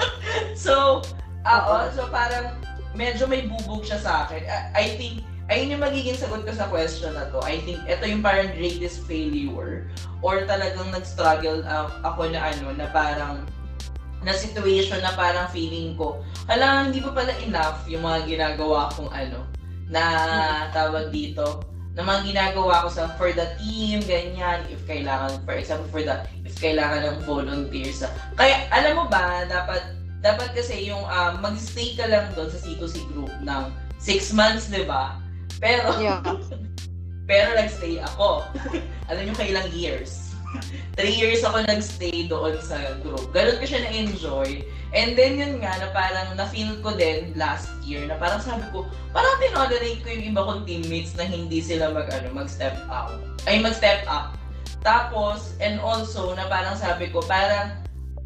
[0.55, 1.03] so,
[1.43, 2.55] ako, so parang
[2.93, 4.45] medyo may bubog siya sa akin.
[4.45, 7.41] I, I think, ayun yung magiging sagot ko sa question na to.
[7.41, 9.89] I think ito yung parang greatest failure
[10.22, 13.43] or talagang nag-struggle uh, ako na ano, na parang
[14.20, 16.20] na situation na parang feeling ko,
[16.51, 19.47] hala, hindi pa pala enough yung mga ginagawa kong ano,
[19.90, 20.04] na
[20.72, 21.66] tawag dito,
[21.98, 26.24] na mga ginagawa ko sa for the team, ganyan, if kailangan, for example, for the,
[26.48, 28.06] if kailangan ng volunteers.
[28.38, 33.04] Kaya, alam mo ba, dapat, dapat kasi yung um, mag-stay ka lang doon sa C2C
[33.12, 33.64] group ng
[34.00, 35.20] 6 months, di ba?
[35.60, 36.24] Pero, Yeah.
[37.30, 38.42] pero nag-stay ako.
[39.14, 40.28] Alam nyo kailang years.
[40.97, 43.30] Three years ako nag-stay doon sa group.
[43.32, 44.66] Ganun ko siya na-enjoy.
[44.89, 48.89] And then yun nga, na parang na-feel ko din last year, na parang sabi ko,
[49.14, 53.22] parang tinolerate ko yung iba kong teammates na hindi sila mag, ano, mag-step out.
[53.45, 54.34] Ay, mag-step up.
[54.82, 57.80] Tapos, and also, na parang sabi ko, parang,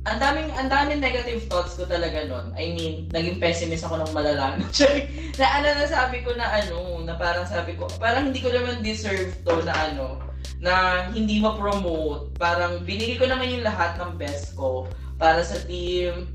[0.03, 2.51] ang daming, ang daming negative thoughts ko talaga nun.
[2.55, 4.59] I mean, naging pessimist ako ng malala.
[5.39, 8.83] na ano na sabi ko na ano, na parang sabi ko, parang hindi ko naman
[8.83, 10.19] deserve to na ano,
[10.63, 12.35] na hindi ma-promote.
[12.39, 14.87] Parang binigay ko naman yung lahat ng best ko
[15.19, 16.29] para sa team.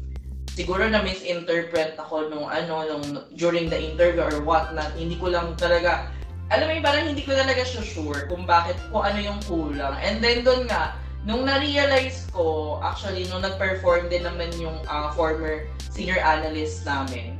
[0.53, 3.07] Siguro na misinterpret ako nung ano, nung
[3.39, 4.91] during the interview or what not.
[4.99, 6.11] Hindi ko lang talaga,
[6.51, 9.95] alam mo yung parang hindi ko talaga sure kung bakit, kung ano yung kulang.
[10.03, 15.71] And then doon nga, nung na-realize ko, actually, nung nag-perform din naman yung ah, former
[15.95, 17.38] senior analyst namin,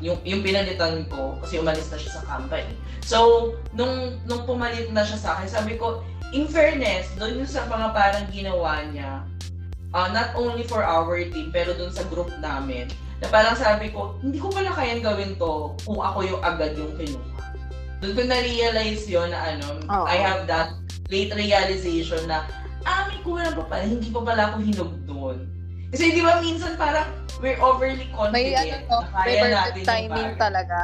[0.00, 2.72] yung, yung pinalitan ko, kasi umalis na siya sa company.
[3.04, 7.68] So, nung, nung pumalit na siya sa akin, sabi ko, in fairness, doon yung sa
[7.68, 9.24] mga parang ginawa niya,
[9.92, 12.88] ah, not only for our team, pero doon sa group namin,
[13.20, 16.96] Na parang sabi ko, hindi ko pala kayang gawin to kung ako yung agad yung
[16.96, 17.52] kinuha.
[18.00, 20.08] Doon ko na-realize yun na ano, Oo.
[20.08, 20.72] I have that
[21.12, 22.48] late realization na,
[22.88, 25.36] ah, may kulang pa pala, hindi pa pala ako hinog doon.
[25.92, 30.32] Kasi di ba minsan parang we're overly confident May ano to, na may perfect timing
[30.36, 30.78] talaga.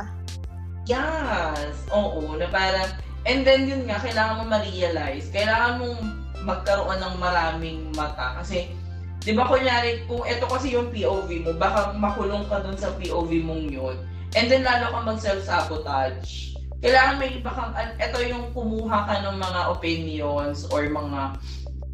[0.89, 1.85] Yes!
[1.93, 2.91] Oo, na parang,
[3.29, 6.01] and then yun nga, kailangan mo ma-realize, kailangan mong
[6.47, 8.41] magkaroon ng maraming mata.
[8.41, 8.73] Kasi,
[9.21, 13.31] di ba kunyari, kung ito kasi yung POV mo, baka makulong ka dun sa POV
[13.45, 13.97] mong yun.
[14.39, 16.55] And then lalo ka mag-self-sabotage.
[16.85, 21.35] Kailangan may iba kang, an- ito yung kumuha ka ng mga opinions or mga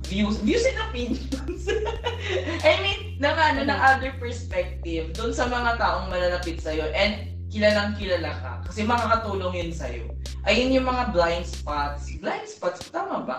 [0.07, 1.66] views, views and opinions.
[2.66, 6.90] I mean, ng ano, ng other perspective, dun sa mga taong malalapit sa'yo.
[6.94, 8.53] And kilalang kilala ka.
[8.72, 10.09] Kasi makakatulong yun sa'yo.
[10.48, 12.09] Ayun yung mga blind spots.
[12.16, 13.38] Blind spots, tama ba?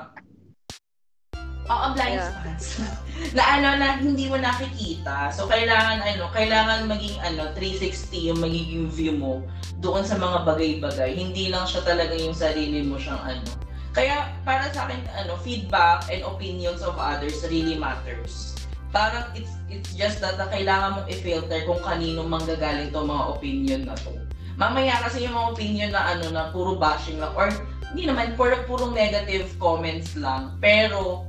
[1.63, 2.29] Oo, blind Yeah.
[2.29, 2.65] spots.
[3.37, 5.31] na ano, na hindi mo nakikita.
[5.31, 9.41] So, kailangan, ano, kailangan maging, ano, 360 yung magiging view mo
[9.79, 11.15] doon sa mga bagay-bagay.
[11.15, 13.47] Hindi lang siya talaga yung sarili mo siyang, ano.
[13.93, 18.57] Kaya, para sa akin, ano, feedback and opinions of others really matters.
[18.89, 23.81] Parang it's it's just that na kailangan mong i-filter kung kanino manggagaling tong mga opinion
[23.89, 24.13] na to.
[24.53, 27.49] Mamaya kasi yung mga opinion na ano na puro bashing lang or
[27.89, 31.25] hindi naman puro puro negative comments lang pero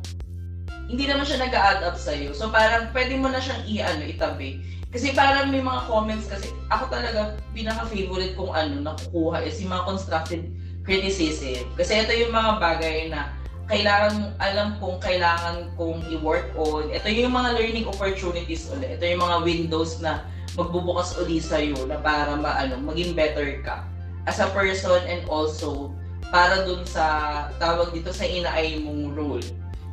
[0.93, 2.37] hindi naman siya nag-add up sa'yo.
[2.37, 4.61] So parang pwede mo na siyang i-ano, itabi.
[4.93, 9.89] Kasi parang may mga comments kasi ako talaga pinaka-favorite kong ano nakukuha is yung mga
[9.89, 10.45] constructive
[10.85, 11.65] criticism.
[11.75, 13.33] Kasi ito yung mga bagay na
[13.67, 16.93] kailangan alam kung kailangan kong i-work on.
[16.93, 19.01] Ito yung mga learning opportunities ulit.
[19.01, 23.83] Ito yung mga windows na magbubukas uli sa'yo na para maano, maging better ka
[24.29, 25.91] as a person and also
[26.33, 29.45] para dun sa tawag dito sa inaay mong role.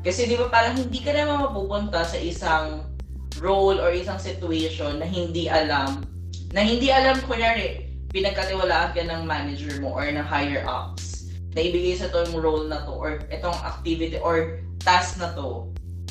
[0.02, 2.86] Kasi di ba parang hindi ka naman mapupunta sa isang
[3.40, 6.02] role or isang situation na hindi alam,
[6.52, 11.96] na hindi alam, kunyari, pinagkatiwalaan ka ng manager mo or ng higher ups na ibigay
[11.96, 15.68] sa tong role na to or itong activity or task na to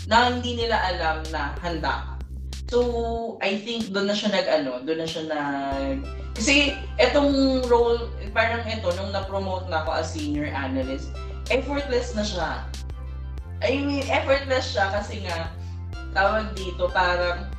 [0.09, 2.17] na hindi nila alam na handa.
[2.71, 8.09] So, I think doon na siya nag ano, doon na siya nag kasi itong role,
[8.31, 11.11] parang ito, nung na-promote na ako as senior analyst,
[11.51, 12.51] effortless na siya.
[13.61, 15.53] I mean, effortless siya kasi nga,
[16.17, 17.51] tawag dito, parang,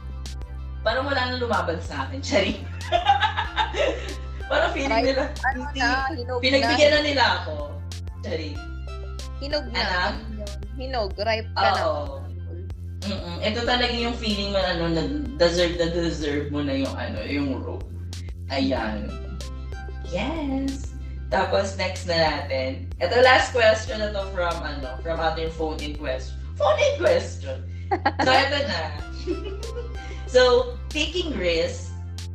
[0.81, 2.23] parang wala nang lumaban sa akin.
[2.27, 2.63] Charing.
[4.51, 6.95] Parang feeling nila, Ano hindi, na, hinog pinagbigyan na.
[6.99, 7.53] na nila ako.
[8.19, 8.57] Charing.
[9.39, 9.81] Hinog na.
[9.87, 10.43] Ano?
[10.75, 11.81] Hinog, ripe ka na.
[11.87, 12.15] Oo.
[13.01, 13.37] Mm-mm.
[13.41, 15.01] Ito talaga yung feeling mo ano na
[15.41, 17.81] deserve na deserve mo na yung ano, yung role.
[18.53, 19.09] Ayan.
[20.11, 20.93] Yes.
[21.31, 22.91] Tapos next na natin.
[22.99, 26.37] Ito last question na to from ano, from ating phone in question.
[26.59, 27.57] Phone in question.
[28.21, 28.81] So ito na.
[30.33, 30.41] so,
[30.89, 31.90] taking risks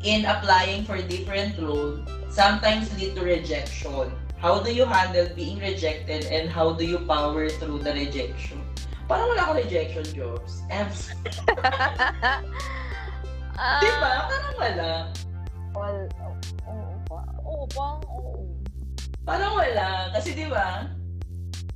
[0.07, 1.99] in applying for different role
[2.31, 4.15] sometimes lead to rejection.
[4.39, 8.63] How do you handle being rejected and how do you power through the rejection?
[9.11, 10.63] Parang wala akong rejection jobs.
[10.71, 11.11] Ems.
[13.57, 14.13] Ah, Di ba?
[14.29, 14.91] Parang wala.
[15.73, 16.01] Well,
[16.69, 18.45] oo, pa- oo, oo.
[19.25, 20.13] Parang wala.
[20.13, 20.85] Kasi di ba?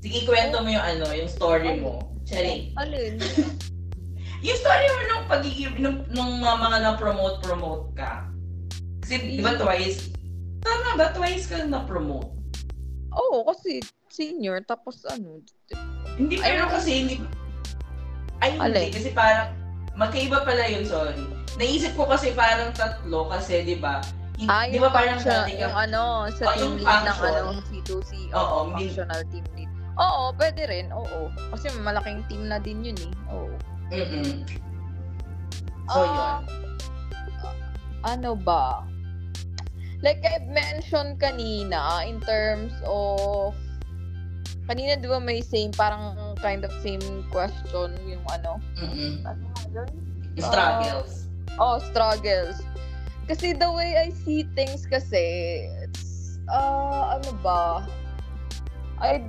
[0.05, 2.05] Sige, kwento mo yung ano, yung story mo.
[2.29, 2.77] Charing.
[2.77, 3.17] Alin?
[4.41, 8.25] Yung story mo nung pagiging, nung, nung mga, mga na-promote-promote ka.
[9.05, 10.09] Kasi di ba twice?
[10.61, 11.13] Tama ba?
[11.13, 12.33] Twice ka na-promote.
[13.13, 15.45] Oo, kasi senior, tapos ano,
[16.17, 17.15] Hindi, pero Ay, kasi hindi...
[18.41, 18.65] Ay, hindi.
[18.65, 18.91] Alin?
[18.93, 19.53] Kasi parang,
[19.93, 21.21] magkaiba pala yun, sorry.
[21.57, 24.01] Naisip ko kasi parang tatlo kasi, di ba?
[24.49, 25.85] Ah, Di ba parang siya, dati yung ka...
[25.85, 29.69] ano, sa Oh, team lead ng ano, C2C, Oo, oo, min- functional team lead.
[30.01, 31.29] Oo, pwede rin, oo.
[31.53, 33.13] Kasi malaking team na din yun eh.
[33.29, 33.50] Oo.
[33.91, 34.47] Mm-mm.
[35.91, 36.19] So, yun.
[36.19, 36.39] Ah,
[38.07, 38.87] ano ba?
[40.01, 43.53] Like I mentioned kanina, in terms of
[44.65, 49.21] kanina di ba may same, parang kind of same question yung ano, Mm-mm.
[49.27, 49.43] ano
[49.75, 49.91] yun?
[50.41, 51.27] Struggles.
[51.59, 52.63] Oh, struggles.
[53.29, 57.85] Kasi the way I see things kasi, it's, uh, ano ba,
[59.03, 59.21] I,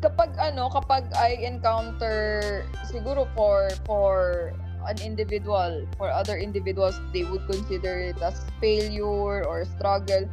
[0.00, 4.52] kapag ano, kapag I encounter, siguro for, for
[4.86, 10.28] an individual, for other individuals, they would consider it as failure or struggle.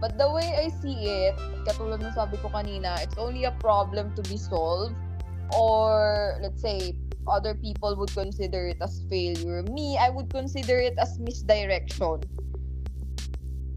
[0.00, 1.36] But the way I see it,
[1.68, 4.96] katulad ng sabi ko kanina, it's only a problem to be solved
[5.52, 6.96] or let's say
[7.28, 9.62] other people would consider it as failure.
[9.64, 12.20] Me, I would consider it as misdirection.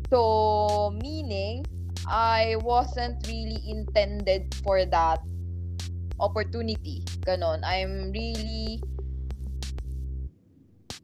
[0.10, 1.64] So, meaning,
[2.08, 5.20] I wasn't really intended for that
[6.20, 7.04] opportunity.
[7.28, 7.62] Ganon.
[7.68, 8.82] I'm really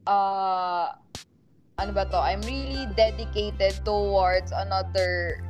[0.08, 0.96] uh
[1.76, 5.44] ano ba to, I'm really dedicated towards another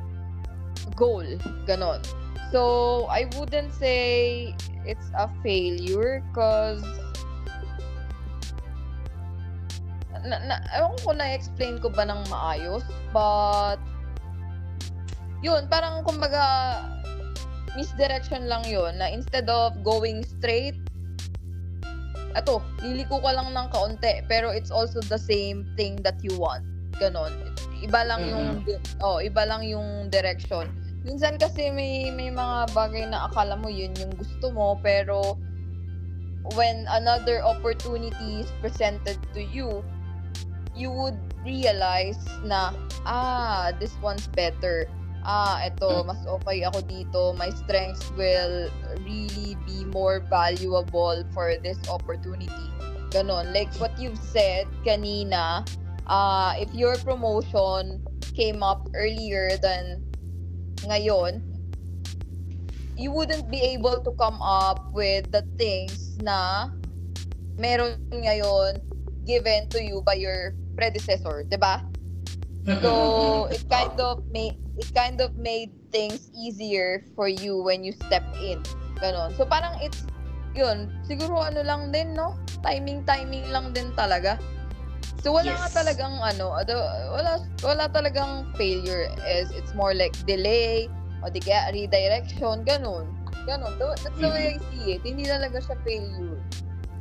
[0.99, 1.23] goal.
[1.63, 2.03] Ganon.
[2.53, 4.53] So, I wouldn't say
[4.85, 6.83] it's a failure because
[10.25, 13.81] na, na, ewan ko na-explain ko ba ng maayos, but
[15.45, 16.81] yun, parang kumbaga
[17.77, 20.73] misdirection lang yun na instead of going straight
[22.35, 26.61] ato, liliko ka lang ng kaunti pero it's also the same thing that you want.
[26.99, 27.31] Ganon.
[27.79, 28.63] Iba lang yung
[28.99, 30.67] oh, iba lang yung direction.
[31.07, 35.39] Minsan kasi may may mga bagay na akala mo yun yung gusto mo pero
[36.59, 39.79] when another opportunity is presented to you,
[40.75, 41.17] you would
[41.47, 42.75] realize na
[43.07, 44.91] ah, this one's better
[45.25, 47.33] ah, eto, mas okay ako dito.
[47.33, 48.69] My strengths will
[49.01, 52.69] really be more valuable for this opportunity.
[53.09, 53.49] Ganon.
[53.51, 55.65] Like what you've said kanina,
[56.05, 58.05] uh, if your promotion
[58.37, 60.05] came up earlier than
[60.85, 61.41] ngayon,
[62.95, 66.69] you wouldn't be able to come up with the things na
[67.57, 68.79] meron ngayon
[69.25, 71.83] given to you by your predecessor, 'di ba?
[72.65, 77.93] So, it kind of made it kind of made things easier for you when you
[77.93, 78.59] step in.
[78.97, 79.37] Ganon.
[79.37, 80.01] So, parang it's,
[80.51, 82.35] yun, siguro ano lang din, no?
[82.65, 84.41] Timing-timing lang din talaga.
[85.21, 85.61] So, wala Yes.
[85.61, 89.07] nga talagang, ano, ado- wala, wala talagang failure.
[89.23, 90.89] Is It's more like delay,
[91.21, 93.05] o di kaya redirection, ganon.
[93.45, 93.77] Ganon.
[93.77, 95.05] Tha- That's the way I see it.
[95.05, 96.41] Hindi talaga siya failure.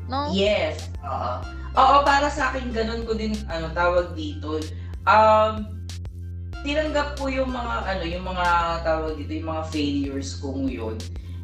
[0.06, 0.28] No?
[0.30, 0.92] Yes.
[1.00, 1.32] Oo.
[1.74, 4.60] Oo, para sa akin, ganun ko din, ano, tawag dito.
[5.04, 5.84] Um,
[6.64, 8.46] tinanggap ko yung mga, ano, yung mga,
[8.84, 10.96] tawag dito, yung mga failures kong yun.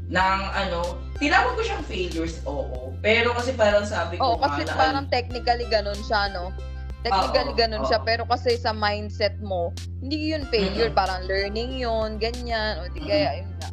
[0.09, 2.97] Nang, ano, tinawag ko siyang failures, oo.
[3.05, 6.51] Pero kasi parang sabi ko, Oo, kasi nga na, parang technically ganun siya, no?
[7.05, 10.99] Technically Oo, ganun siya, pero kasi sa mindset mo, hindi yun failure, Mm-mm.
[10.99, 13.69] parang learning yun, ganyan, o di kaya, yun nga.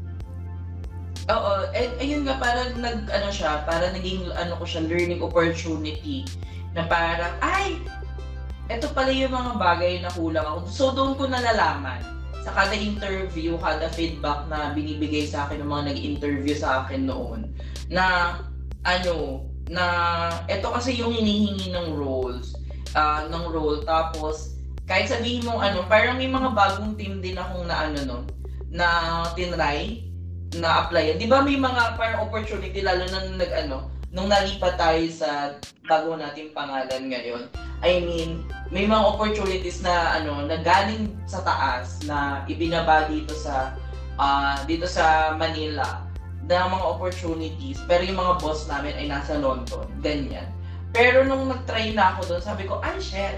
[1.27, 6.23] Oo, and ayun nga parang nag ano siya, parang naging ano ko siya learning opportunity
[6.71, 7.83] na parang ay
[8.67, 10.59] eto pala yung mga bagay na kulang ako.
[10.67, 12.03] So doon ko nalalaman
[12.43, 17.51] sa kada interview, kada feedback na binibigay sa akin ng mga nag-interview sa akin noon
[17.91, 18.35] na
[18.87, 19.83] ano na
[20.47, 22.55] eto kasi yung hinihingi ng roles
[22.95, 24.55] ah, ng role tapos
[24.87, 28.19] kahit sabihin mo ano parang may mga bagong team din akong na ano no
[28.71, 28.87] na
[29.35, 30.07] tinry
[30.55, 31.19] na applyan.
[31.19, 36.15] 'Di ba may mga parang opportunity lalo na nag ano, nung nalipat tayo sa bago
[36.15, 37.51] nating pangalan ngayon.
[37.83, 43.75] I mean, may mga opportunities na ano, na galing sa taas na ibinaba dito sa
[44.19, 46.03] ah, dito sa Manila
[46.47, 50.47] na mga opportunities pero yung mga boss namin ay nasa London, ganyan.
[50.95, 53.37] Pero nung nag-try na ako doon, sabi ko, ay shit.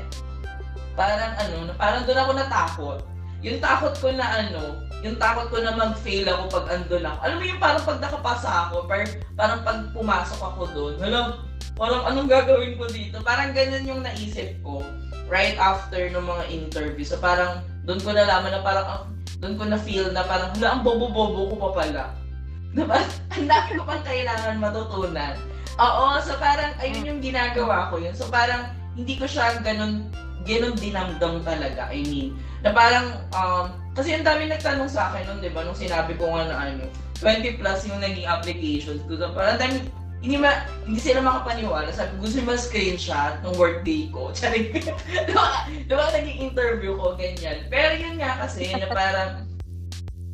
[0.93, 2.99] Parang ano, parang doon ako natakot.
[3.41, 7.17] Yung takot ko na ano, yung takot ko na mag-fail ako pag andun ako.
[7.23, 9.01] Alam mo yung parang pag nakapasa ako, par,
[9.33, 11.39] parang pag pumasok ako doon, hala,
[11.79, 13.23] parang anong gagawin ko dito?
[13.23, 14.83] Parang ganyan yung naisip ko
[15.31, 17.07] right after ng mga interview.
[17.07, 19.03] So parang doon ko nalaman na parang, ah,
[19.39, 22.03] doon ko na feel na parang, hala, ang bobo-bobo ko pa pala.
[22.69, 23.01] Diba?
[23.33, 25.33] Ang dami ko pang kailangan matutunan.
[25.81, 28.13] Oo, so parang ayun yung ginagawa ko yun.
[28.13, 30.05] So parang hindi ko siya ganun,
[30.45, 31.89] ganun dinamdam talaga.
[31.89, 35.73] I mean, na parang, um, kasi ang dami nagtanong sa akin nun, di ba, nung
[35.73, 36.85] sinabi ko nga na ano,
[37.23, 39.17] 20 plus yung naging applications ko.
[39.17, 39.89] So, parang dami,
[40.19, 41.95] hindi, ma, hindi sila makapaniwala.
[41.95, 44.31] Sabi, gusto mo screenshot ng workday ko.
[44.37, 47.63] Charing, di ba, di ba, naging interview ko, ganyan.
[47.71, 49.47] Pero yun nga kasi, na parang,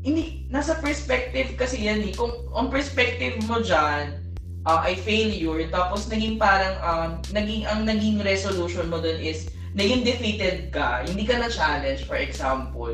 [0.02, 2.14] hindi, nasa perspective kasi yan eh.
[2.18, 4.22] Kung ang perspective mo dyan,
[4.66, 10.02] uh, ay failure, tapos naging parang, um, naging, ang naging resolution mo dun is, naging
[10.02, 12.90] defeated ka, hindi ka na-challenge, for example,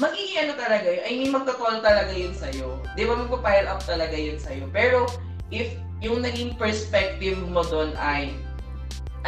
[0.00, 2.80] magiging ano talaga yun, I mean, magtotol talaga yun sa'yo.
[2.92, 4.68] Di ba, magpa-pile up talaga yun sa'yo.
[4.72, 5.08] Pero,
[5.52, 8.32] if yung naging perspective mo doon ay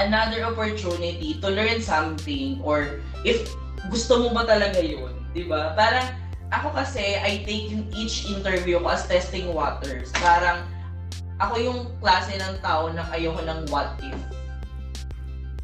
[0.00, 3.44] another opportunity to learn something or if
[3.92, 5.76] gusto mo ba talaga yun, di ba?
[5.76, 6.08] Parang,
[6.48, 10.08] ako kasi, I take each interview ko as testing waters.
[10.16, 10.64] Parang,
[11.36, 14.16] ako yung klase ng tao na ayoko ng what if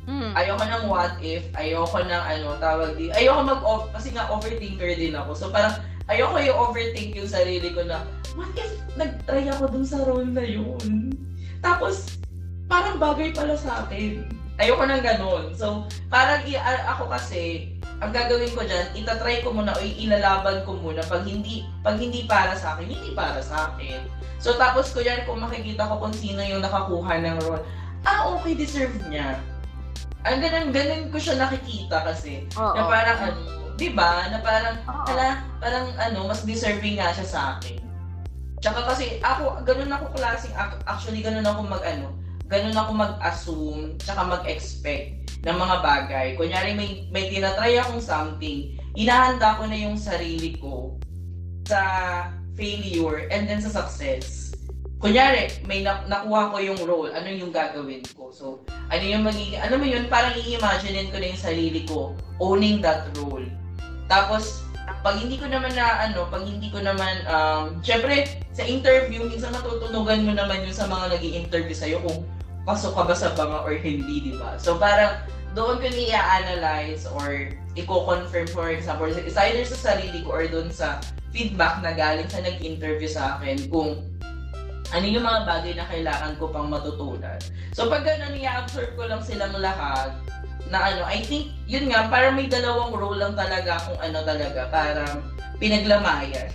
[0.08, 0.32] Hmm.
[0.32, 4.96] ayoko ng what if, ayoko ng ano, tawag di, ayoko mag off kasi nga overthinker
[4.96, 5.36] din ako.
[5.36, 8.04] So parang ayoko yung overthink yung sarili ko na
[8.34, 11.12] what if nag-try ako dun sa role na yun?
[11.60, 12.18] Tapos
[12.66, 14.24] parang bagay pala sa akin.
[14.58, 15.54] Ayoko ng ganun.
[15.54, 20.78] So parang i- ako kasi ang gagawin ko diyan, itatry ko muna o ilalaban ko
[20.78, 24.02] muna pag hindi pag hindi para sa akin, hindi para sa akin.
[24.42, 27.62] So tapos ko yan kung makikita ko kung sino yung nakakuha ng role.
[28.06, 29.38] Ah, okay, deserve niya
[30.26, 32.44] ang ganun, ganun ko siya nakikita kasi.
[32.58, 32.74] Oo.
[32.74, 33.40] Na parang ano,
[33.78, 34.26] di ba?
[34.28, 35.06] Na parang, Oo.
[35.62, 37.78] parang ano, mas deserving nga siya sa akin.
[38.58, 42.10] Tsaka kasi ako, ganun ako klaseng, ac- actually ganun ako mag ano,
[42.50, 46.26] ganun ako mag-assume, tsaka mag-expect ng mga bagay.
[46.34, 50.98] Kunyari may, may tinatry akong something, inahanda ko na yung sarili ko
[51.70, 51.78] sa
[52.58, 54.50] failure and then sa success.
[54.98, 58.34] Kunyari, may na- nakuha ko yung role, ano yung gagawin ko?
[58.34, 62.82] So, ano yung magiging, ano mo yun, parang i-imaginein ko na yung sarili ko owning
[62.82, 63.46] that role.
[64.08, 64.64] Tapos,
[65.04, 69.52] pag hindi ko naman na, ano, pag hindi ko naman, um, syempre, sa interview, minsan
[69.52, 72.24] matutunugan mo naman yun sa mga nag interview sa'yo kung
[72.64, 74.56] pasok ka ba sa banga or hindi, di ba?
[74.56, 80.44] So, parang, doon ko ni-analyze or i-confirm, for example, it's either sa sarili ko or
[80.48, 80.98] doon sa
[81.30, 84.02] feedback na galing sa nag-interview sa akin kung
[84.88, 87.36] ano yung mga bagay na kailangan ko pang matutunan.
[87.76, 90.16] So pag ganun, i-absorb ko lang silang lahat
[90.66, 94.68] na ano, I think, yun nga, parang may dalawang role lang talaga kung ano talaga,
[94.68, 95.22] parang
[95.62, 96.50] pinaglamayan.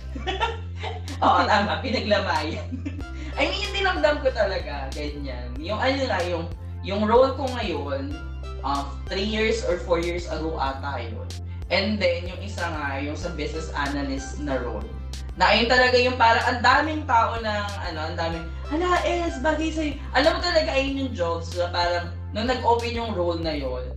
[1.24, 2.68] Oo, tama, pinaglamayan.
[3.40, 5.50] I mean, yung dinamdam ko talaga, ganyan.
[5.58, 6.44] Yung ano na, yung,
[6.86, 8.14] yung role ko ngayon,
[8.62, 11.26] uh, three years or four years ago ata yun.
[11.72, 14.86] And then, yung isa nga, yung sa business analyst na role.
[15.34, 19.70] Na ayun talaga yung parang ang daming tao ng ano, ang daming, hala, es, bagay
[19.74, 19.94] sa'yo.
[20.14, 23.94] Alam mo talaga, ayun yung jobs na parang, nung nag-open yung role na yon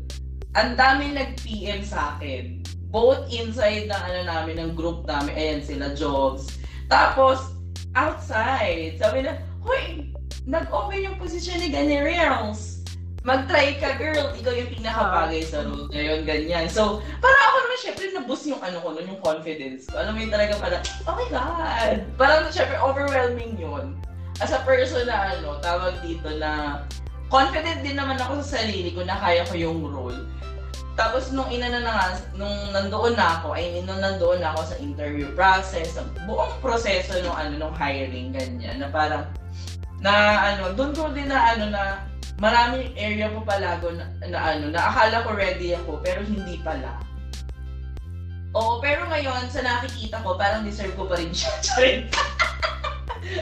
[0.58, 2.66] ang daming nag-PM sa akin.
[2.90, 6.50] Both inside ng ano namin, ng group namin, ayan sila, jobs.
[6.90, 7.54] Tapos,
[7.94, 10.10] outside, sabi na, Hoy,
[10.50, 12.77] nag-open yung position ni Gani Reals.
[13.26, 14.34] Mag-try ka, girl.
[14.38, 16.70] Ikaw yung pinakabagay sa role na ganyan.
[16.70, 20.02] So, parang ako naman, syempre, naboost yung ano ko nun, yung confidence ko.
[20.02, 21.98] Alam mo yun talaga parang, oh my God!
[22.16, 23.98] Parang, syempre, overwhelming yun.
[24.38, 26.84] As a person na, ano, tawag dito na,
[27.28, 30.20] confident din naman ako sa sarili ko na kaya ko yung role.
[30.98, 34.74] Tapos nung ina na nga, nung nandoon na ako, I mean, nung nandoon na ako
[34.74, 39.30] sa interview process, sa buong proseso nung ano, nung hiring, ganyan, na parang,
[40.02, 40.14] na
[40.54, 42.07] ano, doon ko din na ano na,
[42.38, 47.02] maraming area ko palago na, na ano, na akala ko ready ako, pero hindi pala.
[48.54, 51.52] Oo, pero ngayon, sa nakikita ko, parang deserve ko pa rin siya.
[51.66, 52.00] Charin.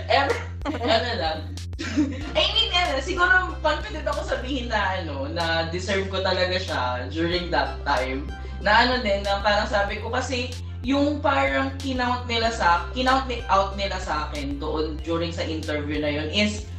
[0.10, 1.40] Ever, ano lang.
[2.40, 6.82] I mean, ano, siguro confident ako sabihin na ano, na deserve ko talaga siya
[7.12, 8.28] during that time.
[8.64, 10.52] Na ano din, na parang sabi ko kasi
[10.86, 16.14] yung parang kinount nila sa kinount out nila sa akin doon during sa interview na
[16.14, 16.70] yun is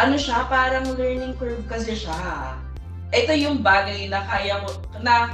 [0.00, 2.56] ano siya, parang learning curve kasi siya.
[3.12, 5.28] Ito yung bagay na kaya ko, na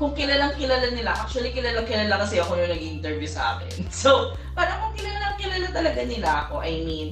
[0.00, 3.86] kung kilalang kilala nila, actually kilalang kilala kasi ako yung nag-interview sa akin.
[3.92, 7.08] So, parang kung kilalang kilala talaga nila ako, I mean,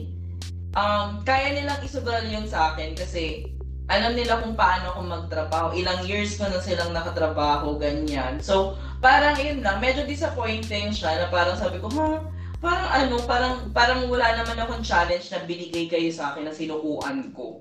[0.74, 3.52] um, kaya nilang isugal yun sa akin kasi
[3.92, 5.66] alam nila kung paano ako magtrabaho.
[5.76, 8.40] Ilang years ko na silang nakatrabaho, ganyan.
[8.40, 12.24] So, parang yun lang, medyo disappointing siya na parang sabi ko, ha,
[12.62, 17.34] parang ano, parang, parang wala naman akong challenge na binigay kayo sa akin na sinukuan
[17.34, 17.58] ko.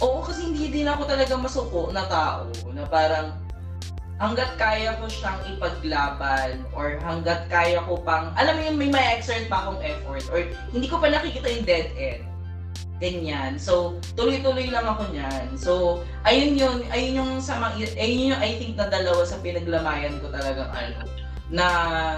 [0.00, 3.36] Oo, kasi hindi din ako talaga masuko na tao na parang
[4.16, 9.06] hanggat kaya ko siyang ipaglaban or hanggat kaya ko pang, alam mo yung may may
[9.20, 12.24] exert pa akong effort or hindi ko pa nakikita yung dead end.
[13.02, 13.58] Ganyan.
[13.58, 15.58] So, tuloy-tuloy lang ako niyan.
[15.58, 15.72] So,
[16.22, 20.30] ayun yun, ayun yung sa mga, ayun yung I think na dalawa sa pinaglamayan ko
[20.30, 21.02] talagang ano,
[21.50, 21.66] na,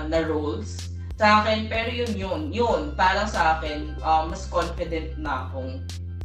[0.06, 1.70] na roles sa akin.
[1.70, 5.82] Pero yun yun, yun, parang sa akin, uh, mas confident na akong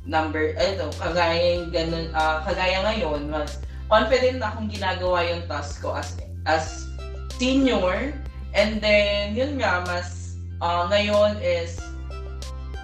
[0.10, 5.94] number, ito, kagaya ganun, ah, kagaya ngayon, mas confident na akong ginagawa yung task ko
[5.94, 6.18] as
[6.50, 6.90] as
[7.38, 8.14] senior.
[8.58, 11.78] And then, yun nga, mas uh, ngayon is,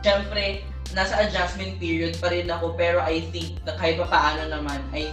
[0.05, 0.61] syempre,
[0.93, 2.77] nasa adjustment period pa rin ako.
[2.77, 5.09] Pero I think na kahit pa paano naman, ay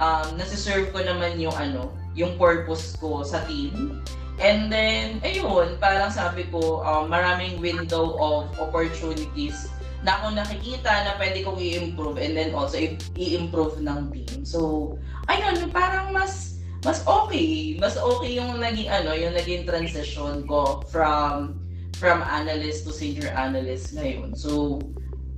[0.00, 4.00] um, nasiserve ko naman yung ano, yung purpose ko sa team.
[4.40, 9.68] And then, ayun, parang sabi ko, um, maraming window of opportunities
[10.02, 12.80] na ako nakikita na pwede kong i-improve and then also
[13.14, 14.42] i-improve ng team.
[14.42, 14.94] So,
[15.30, 17.78] ayun, parang mas mas okay.
[17.78, 21.62] Mas okay yung naging ano, yung naging transition ko from
[22.02, 24.34] from analyst to senior analyst ngayon.
[24.34, 24.82] So,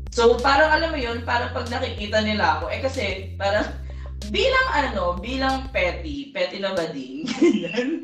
[0.09, 3.05] so parang alam mo yun, parang pag nakikita nila ako, eh kasi
[3.37, 3.69] parang
[4.33, 8.01] bilang ano, bilang petty, petty na bading, ganyan.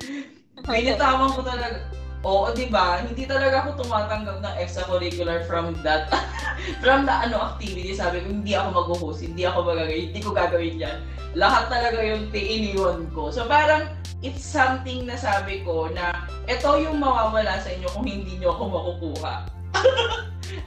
[0.65, 1.85] Pinitawan ko talaga,
[2.25, 3.01] oo, di ba?
[3.01, 6.13] Hindi talaga ako tumatanggap ng extracurricular from that,
[6.85, 7.97] from the ano activity.
[7.97, 10.99] Sabi ko, hindi ako mag-host, hindi ako magagawin, hindi ko gagawin yan.
[11.39, 13.31] Lahat talaga yung iniwan ko.
[13.31, 13.89] So parang,
[14.21, 18.63] it's something na sabi ko na ito yung mawawala sa inyo kung hindi nyo ako
[18.69, 19.60] makukuha.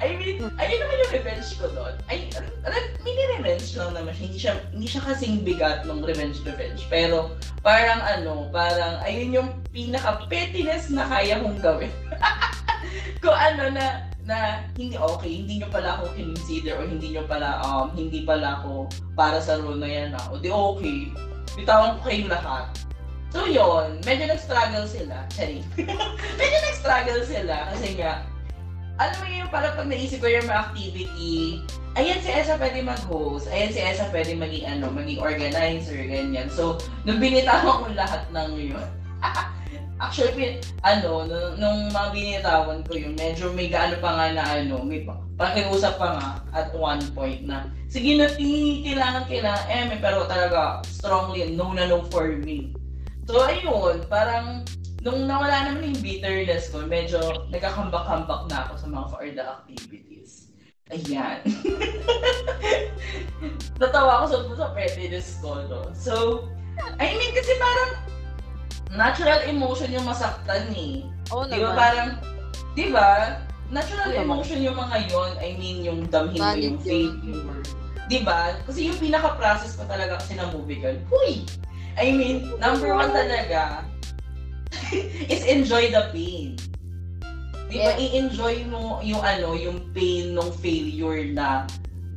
[0.03, 1.95] I mean, ayun naman yung revenge ko doon.
[2.11, 2.27] Ay,
[2.67, 4.23] re- mini-revenge lang naman siya.
[4.27, 6.87] Hindi siya, hindi siya kasing bigat ng revenge-revenge.
[6.91, 11.91] Pero, parang ano, parang, ayun yung pinaka-pettiness na kaya kong gawin.
[13.23, 17.59] Kung ano na, na hindi okay, hindi nyo pala ako consider o hindi nyo pala,
[17.63, 20.15] um, hindi pala ako para sa role na yan.
[20.15, 20.31] Ah.
[20.31, 21.11] O di okay,
[21.59, 22.71] bitawan ko kayong lahat.
[23.33, 25.25] So yun, medyo nag-struggle sila.
[25.33, 25.65] Sorry.
[26.39, 28.23] medyo nag-struggle sila kasi nga,
[29.01, 31.61] alam mo yun, para pag naisip ko yung mga activity,
[31.97, 36.49] ayan si Esa pwede mag-host, ayan si Esa pwede maging ano, maging organizer, ganyan.
[36.53, 38.85] So, nung binitawan ko lahat ng yun,
[40.03, 40.51] actually, pin,
[40.85, 45.01] ano, nung, nung mga binitawan ko yun, medyo may gaano pa nga na ano, may
[45.01, 49.99] pa, pakiusap pa nga at one point na, sige na, ti, kailangan, kailangan, eh, may
[50.01, 52.77] pero talaga, strongly, no na no for me.
[53.25, 54.67] So, ayun, parang,
[55.03, 57.19] nung nawala naman yung bitterness ko, medyo
[57.51, 60.47] nagkakambak-kambak na ako sa mga for the activities.
[60.91, 61.43] Ayan.
[63.83, 65.91] Natawa ako sa, sa pettiness ko, no?
[65.91, 66.47] So,
[67.03, 67.91] I mean, kasi parang
[68.95, 71.03] natural emotion yung masaktan eh.
[71.35, 72.09] Oo Di ba parang,
[72.71, 73.43] di ba?
[73.75, 74.39] Natural naman.
[74.39, 76.81] emotion yung mga yon I mean, yung damhin mo yung yun.
[76.83, 77.59] failure.
[78.07, 78.55] Di ba?
[78.63, 81.43] Kasi yung pinaka-process ko talaga kasi ng movie girl, huy!
[81.99, 83.83] I mean, number one talaga
[85.33, 86.57] is enjoy the pain.
[87.73, 87.97] Di ba?
[87.97, 88.01] Yes.
[88.01, 91.65] I-enjoy mo yung ano, yung pain ng failure na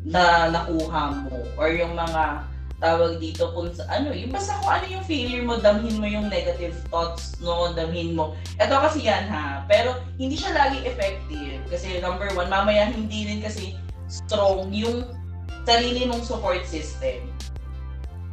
[0.06, 2.46] na nakuha mo or yung mga
[2.76, 6.28] tawag dito kung sa ano, yung basta kung ano yung failure mo, damhin mo yung
[6.28, 8.36] negative thoughts, no, damhin mo.
[8.60, 13.40] Ito kasi yan ha, pero hindi siya lagi effective kasi number one, mamaya hindi rin
[13.40, 15.08] kasi strong yung
[15.64, 17.26] sarili mong support system.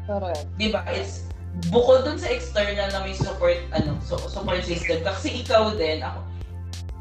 [0.05, 0.45] Correct.
[0.59, 0.83] Di ba?
[0.91, 1.31] It's
[1.69, 6.21] bukod dun sa external na may support ano so, support system kasi ikaw din ako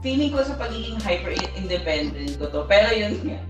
[0.02, 2.66] feeling ko sa pagiging hyper independent ko to.
[2.66, 3.40] Pero yun nga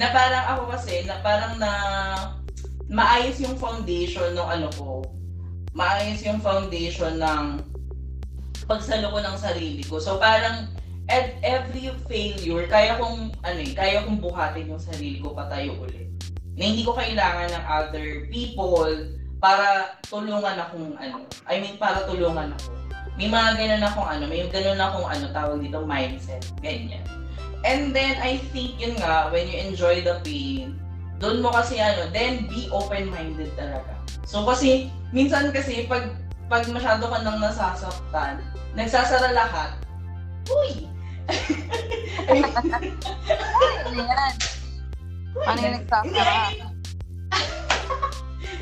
[0.00, 1.70] na parang ako kasi na parang na
[2.88, 5.04] maayos yung foundation ng ano ko.
[5.76, 7.60] Maayos yung foundation ng
[8.64, 10.00] pagsalo ko ng sarili ko.
[10.00, 10.72] So parang
[11.12, 16.08] at every failure kaya kong ano eh, kaya kong buhatin yung sarili ko patayo ulit.
[16.56, 18.88] Na hindi ko kailangan ng other people
[19.38, 22.74] para tulungan akong ano, I mean para tulungan ako.
[23.18, 27.02] May mga ganun akong ano, may ganun akong ano, tawag dito mindset, ganyan.
[27.66, 30.78] And then I think yun nga, when you enjoy the pain,
[31.18, 33.98] doon mo kasi ano, then be open-minded talaga.
[34.22, 36.14] So kasi, minsan kasi pag
[36.46, 38.38] pag masyado ka nang nasasaktan,
[38.78, 39.74] nagsasara lahat,
[40.46, 40.86] uy!
[42.28, 42.40] Ay,
[43.84, 44.34] Ano yan?
[45.42, 46.38] Ano yung nagsasara?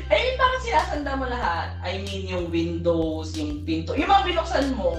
[0.07, 1.75] I mean, bakit sinasanda mo lahat?
[1.83, 4.95] I mean, yung windows, yung pinto, yung mga binuksan mo,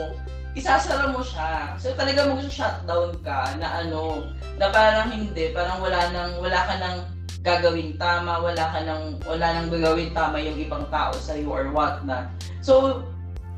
[0.53, 1.81] isasara mo siya.
[1.81, 4.29] So talaga mag-shutdown ka na ano,
[4.61, 6.99] na parang hindi, parang wala nang wala ka nang
[7.41, 11.71] gagawin tama, wala ka nang wala nang gagawin tama yung ibang tao sa iyo or
[11.71, 12.29] what na.
[12.61, 13.07] So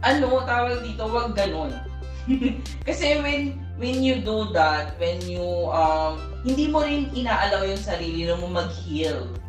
[0.07, 1.73] ano, tawag dito, wag ganun.
[2.87, 5.43] Kasi when when you do that, when you
[5.73, 9.40] um hindi mo rin inaalaw yung sarili mo mag-heal.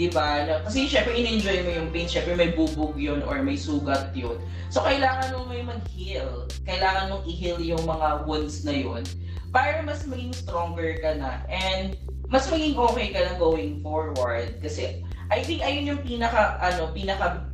[0.00, 0.48] 'Di ba?
[0.64, 4.40] Kasi syempre in-enjoy mo yung pain, syempre may bubog yun or may sugat yun.
[4.72, 6.48] So kailangan mo may mag-heal.
[6.64, 9.04] Kailangan mong i-heal yung mga wounds na yun
[9.52, 12.00] para mas maging stronger ka na and
[12.32, 14.56] mas maging okay ka na going forward.
[14.64, 17.44] Kasi I think ayun yung pinaka ano, pinaka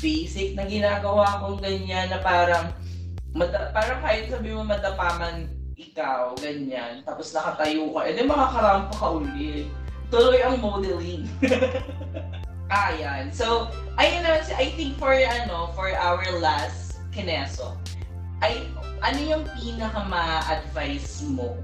[0.00, 2.72] basic na ginagawa kong ganyan na parang
[3.36, 9.68] mada, parang kahit sabi mo madapaman ikaw, ganyan, tapos nakatayo ka, edi makakarampa ka ulit.
[10.10, 11.30] Tuloy ang modeling.
[12.70, 13.30] Ayan.
[13.30, 17.78] So, ayun naman, si- I think for, ano, for our last kineso,
[18.42, 18.66] ay,
[19.02, 21.58] ano yung pinaka ma-advise mo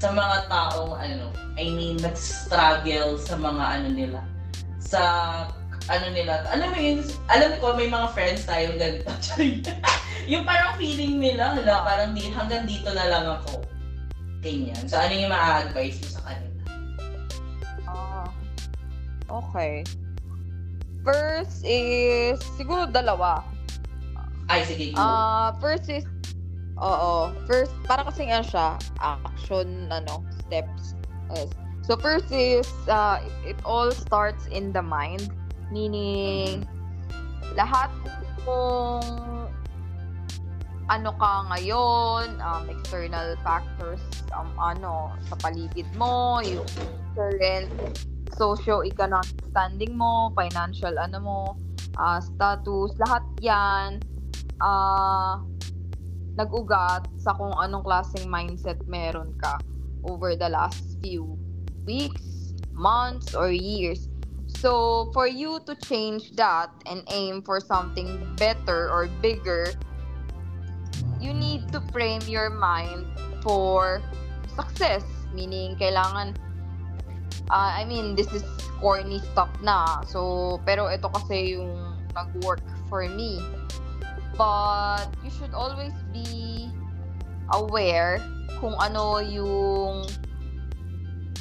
[0.00, 4.20] sa mga taong, ano, I mean, nag-struggle sa mga, ano nila,
[4.80, 5.00] sa,
[5.88, 9.12] ano nila, alam mo yun, alam ko, may mga friends tayong ganito.
[10.32, 13.64] yung parang feeling nila, hala, parang di, hanggang dito na lang ako.
[14.44, 14.80] Ganyan.
[14.88, 16.53] So, ano yung ma-advise mo sa kanila?
[19.34, 19.82] Okay.
[21.02, 23.42] First is, siguro dalawa.
[24.46, 25.02] Ay, sige, go.
[25.02, 26.06] Ah, first is,
[26.78, 30.94] oo, first, para kasing ano siya, action, ano, steps.
[31.34, 31.50] Yes.
[31.82, 35.28] So first is, uh, it, it all starts in the mind.
[35.74, 36.64] Meaning,
[37.58, 37.90] lahat
[38.46, 39.02] kung
[40.88, 46.68] ano ka ngayon, um, external factors, um, ano, sa paligid mo, yung
[47.12, 47.68] current
[48.34, 51.40] socio-economic standing mo, financial ano mo,
[51.98, 54.02] ah, status, lahat yan,
[54.62, 55.42] ah,
[56.34, 59.58] nag-ugat sa kung anong klaseng mindset meron ka.
[60.04, 61.36] over the last few
[61.86, 64.08] weeks, months, or years.
[64.60, 69.72] So, for you to change that and aim for something better or bigger,
[71.20, 73.06] you need to frame your mind
[73.42, 74.00] for
[74.56, 75.04] success.
[75.34, 76.36] Meaning, kailangan,
[77.50, 78.44] uh, I mean, this is
[78.80, 80.02] corny stuff na.
[80.06, 81.74] So, pero ito kasi yung
[82.14, 83.40] nag-work for me.
[84.36, 86.68] But, you should always be
[87.54, 88.18] aware
[88.58, 90.08] kung ano yung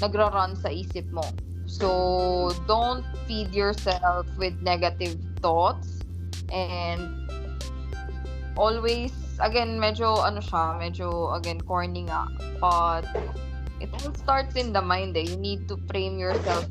[0.01, 1.26] nagra-run sa isip mo.
[1.66, 6.04] So, don't feed yourself with negative thoughts
[6.54, 7.24] and
[8.54, 12.30] always again medyo ano siya, medyo again corny nga.
[12.62, 13.08] But
[13.84, 15.28] it all starts in the mind eh.
[15.28, 16.66] You need to frame yourself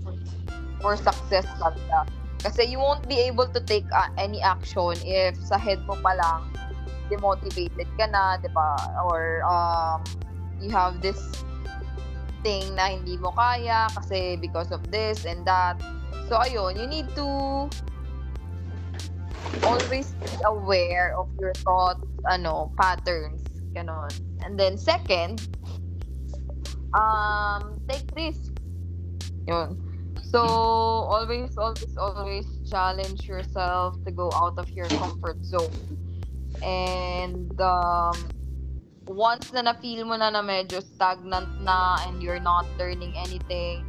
[0.80, 2.08] for success talaga.
[2.40, 6.16] Kasi you won't be able to take uh, any action if sa head mo pa
[6.16, 6.48] lang
[7.12, 8.72] demotivated ka na, 'di ba?
[9.04, 10.00] Or um
[10.56, 11.20] you have this
[12.40, 15.76] thing na hindi mo kaya kasi because of this and that.
[16.32, 17.28] So ayun, you need to
[19.62, 23.44] always be aware of your thoughts, ano, patterns,
[23.76, 24.10] ganon.
[24.42, 25.44] And then second,
[26.94, 28.50] um, take risks.
[29.46, 29.78] Yun.
[30.22, 35.72] So, always, always, always challenge yourself to go out of your comfort zone.
[36.62, 38.16] And, um,
[39.06, 43.84] once na na-feel mo na na medyo stagnant na and you're not learning anything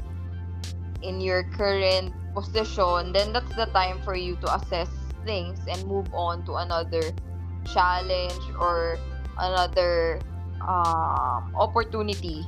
[1.04, 4.90] in your current position, then that's the time for you to assess
[5.24, 7.04] things and move on to another
[7.72, 8.98] challenge or
[9.38, 10.20] another
[10.68, 12.44] um, opportunity.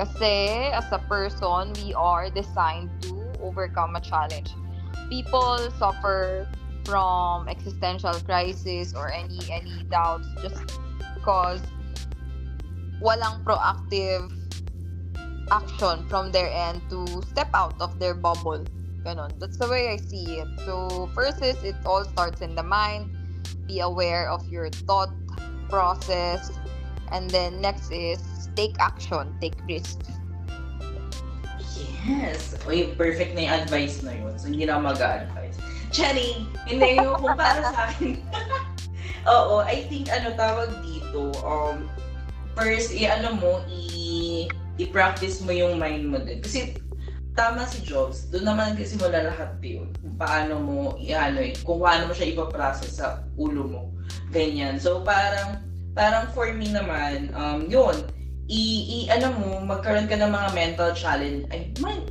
[0.00, 3.12] Kasi as a person, we are designed to
[3.44, 4.48] overcome a challenge.
[5.12, 6.48] People suffer
[6.88, 10.80] from existential crisis or any any doubts just
[11.20, 11.60] because
[13.04, 14.32] walang proactive
[15.52, 18.64] action from their end to step out of their bubble.
[19.04, 19.36] Ganon.
[19.36, 20.48] That's the way I see it.
[20.64, 23.12] So, first is it all starts in the mind.
[23.68, 25.12] Be aware of your thought
[25.68, 26.48] process.
[27.10, 28.22] And then next is
[28.54, 30.08] take action, take risks.
[32.06, 32.56] Yes.
[32.64, 34.34] Uy, perfect na yung advice na yun.
[34.40, 35.56] So, hindi na mag-advise.
[35.92, 38.16] Cherry, hindi yung kung para sa akin.
[39.32, 41.84] Oo, I think ano tawag dito, um,
[42.56, 44.48] first, i-ano mo, i-
[44.80, 46.40] i-practice mo yung mind mo din.
[46.40, 46.80] Kasi,
[47.36, 49.92] tama si Jobs, doon naman kasi mula lahat yun.
[50.16, 53.82] Paano mo, i-ano eh, kung paano mo siya ipaprocess sa ulo mo.
[54.32, 54.80] Ganyan.
[54.80, 55.60] So, parang,
[55.94, 58.06] parang for me naman, um, yun,
[58.50, 61.46] i, i ano mo, magkaroon ka ng mga mental challenge.
[61.50, 62.06] Ay, man,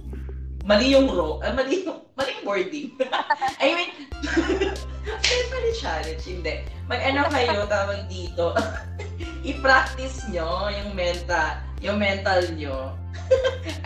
[0.64, 2.88] mali yung ro, ah, mali yung, mali yung wording.
[3.64, 3.92] I mean,
[5.30, 6.64] mental challenge, hindi.
[6.88, 8.56] Mag ano kayo, tawag dito,
[9.50, 12.96] i-practice nyo yung mental, yung mental nyo.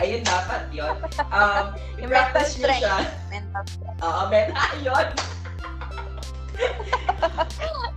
[0.00, 0.96] Ayun, dapat yun.
[1.28, 2.80] Um, Yung mental i-practice nyo strength.
[2.80, 2.96] siya.
[3.28, 4.00] Mental strength.
[4.00, 5.06] Oo, mental, ayun.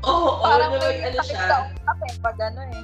[0.05, 1.69] Oo, oo, Parang na may ano siya.
[1.85, 2.83] eh, pag ano eh.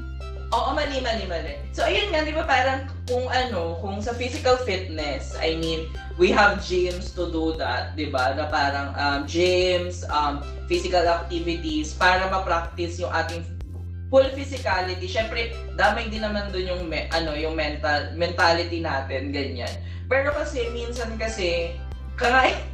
[0.54, 1.58] Oo, mali, mali, mali.
[1.74, 5.90] So, ayun nga, di ba parang kung ano, kung sa physical fitness, I mean,
[6.22, 8.38] we have gyms to do that, di ba?
[8.38, 13.42] Na parang um, gyms, um, physical activities, para ma-practice yung ating
[14.14, 15.10] full physicality.
[15.10, 19.74] Siyempre, damay din naman dun yung, me- ano, yung mental, mentality natin, ganyan.
[20.06, 21.74] Pero kasi, minsan kasi,
[22.14, 22.54] kaya,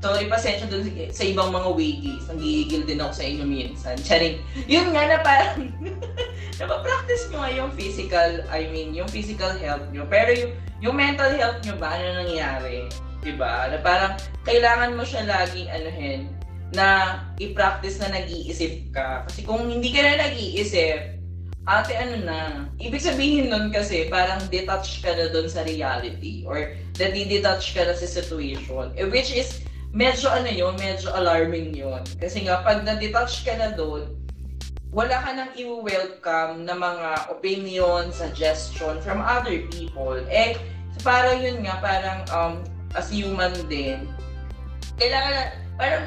[0.00, 2.24] sorry, pasensya dun sa- ibang mga wiggies.
[2.28, 3.96] Nanggigigil din ako sa inyo minsan.
[4.00, 4.38] Charing.
[4.68, 5.72] Yun nga na parang,
[6.60, 10.04] napapractice nyo nga yung physical, I mean, yung physical health nyo.
[10.06, 10.52] Pero yung,
[10.84, 12.88] yung mental health nyo ba, ano nangyayari?
[13.24, 13.72] Diba?
[13.72, 14.14] Na parang,
[14.46, 16.30] kailangan mo siya laging, anuhin,
[16.74, 19.26] na i-practice na nag-iisip ka.
[19.26, 21.16] Kasi kung hindi ka na nag-iisip,
[21.66, 22.38] ate ano na,
[22.78, 27.94] ibig sabihin nun kasi parang detach ka na dun sa reality or nadi-detach ka na
[27.94, 28.94] sa situation.
[28.94, 29.66] Eh, which is,
[29.96, 32.04] medyo ano yun, medyo alarming yun.
[32.20, 34.12] Kasi nga, pag na-detach ka na dun,
[34.92, 40.20] wala ka nang i-welcome na mga opinion, suggestion from other people.
[40.28, 40.60] Eh,
[41.00, 42.54] parang yun nga, parang um,
[42.92, 44.04] as human din,
[45.00, 46.04] kailangan, parang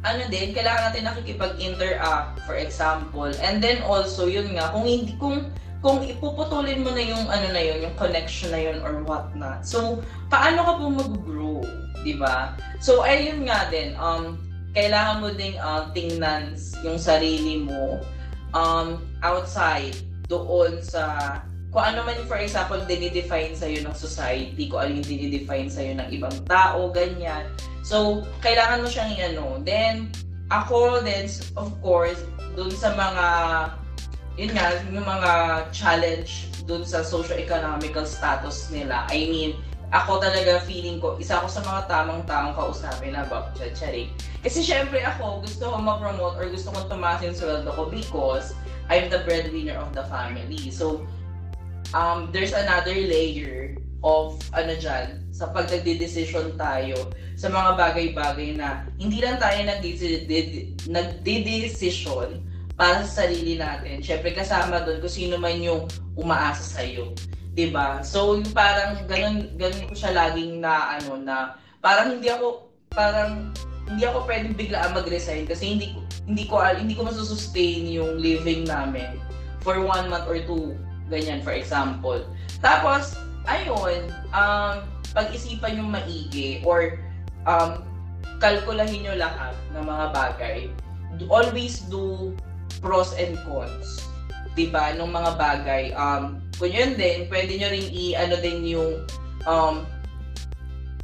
[0.00, 3.28] ano din, kailangan natin nakikipag-interact, for example.
[3.44, 5.52] And then also, yun nga, kung hindi, kung
[5.86, 9.62] kung ipuputulin mo na yung ano na yun, yung connection na yun or what not.
[9.62, 11.62] So, paano ka po mag-grow,
[12.02, 12.58] di ba?
[12.82, 14.34] So, ayun nga din, um,
[14.74, 18.02] kailangan mo ding uh, tingnan yung sarili mo
[18.50, 19.94] um, outside
[20.26, 21.38] doon sa
[21.70, 26.08] kung ano man for example dinidefine sa'yo ng society, kung ano yung dinidefine sa'yo ng
[26.10, 27.46] ibang tao, ganyan.
[27.86, 29.62] So, kailangan mo siyang i-ano.
[29.62, 30.10] Then,
[30.50, 32.18] ako then, of course,
[32.58, 33.26] dun sa mga
[34.36, 35.32] yun nga, yung mga
[35.72, 39.08] challenge dun sa socio-economical status nila.
[39.08, 39.50] I mean,
[39.96, 44.12] ako talaga feeling ko, isa ako sa mga tamang taong kausapin na about Chacharing.
[44.44, 48.52] Kasi syempre ako, gusto ko ma-promote or gusto kong tumaas yung sweldo ko because
[48.92, 50.68] I'm the breadwinner of the family.
[50.68, 51.06] So,
[51.96, 58.84] um, there's another layer of ano dyan, sa pag nagde-decision tayo sa mga bagay-bagay na
[59.00, 59.64] hindi lang tayo
[60.86, 62.28] nagde-decision
[62.76, 64.04] para sa sarili natin.
[64.04, 67.16] Syempre kasama doon kung sino man yung umaasa sa iyo.
[67.56, 68.04] 'Di ba?
[68.04, 71.36] So yung parang ganun ganun ko siya laging na ano na
[71.80, 73.50] parang hindi ako parang
[73.88, 75.98] hindi ako pwedeng biglaan mag-resign kasi hindi ko
[76.28, 79.16] hindi ko hindi ko masusustain yung living namin
[79.64, 80.76] for one month or two
[81.08, 82.20] ganyan for example.
[82.60, 83.16] Tapos
[83.46, 84.84] ayun, um,
[85.14, 86.98] pag-isipan yung maigi or
[87.48, 87.80] um,
[88.42, 90.58] kalkulahin nyo lahat ng mga bagay.
[91.32, 92.36] Always do
[92.86, 94.06] pros and cons.
[94.54, 94.94] Diba?
[94.94, 95.84] Nung mga bagay.
[95.98, 99.02] Um, kung yun din, pwede nyo rin i-ano din yung
[99.50, 99.82] um,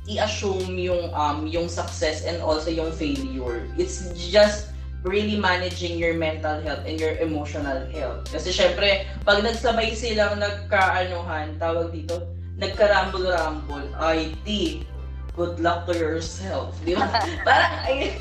[0.06, 3.66] i-assume yung um, yung success and also yung failure.
[3.74, 4.70] It's just
[5.02, 8.30] really managing your mental health and your emotional health.
[8.30, 12.22] Kasi syempre, pag nagsabay silang nagkaanuhan, tawag dito,
[12.62, 14.46] nagkarambol-rambol, IT,
[15.32, 16.76] good luck to yourself.
[16.84, 17.08] Di ba?
[17.46, 18.16] Parang, ay,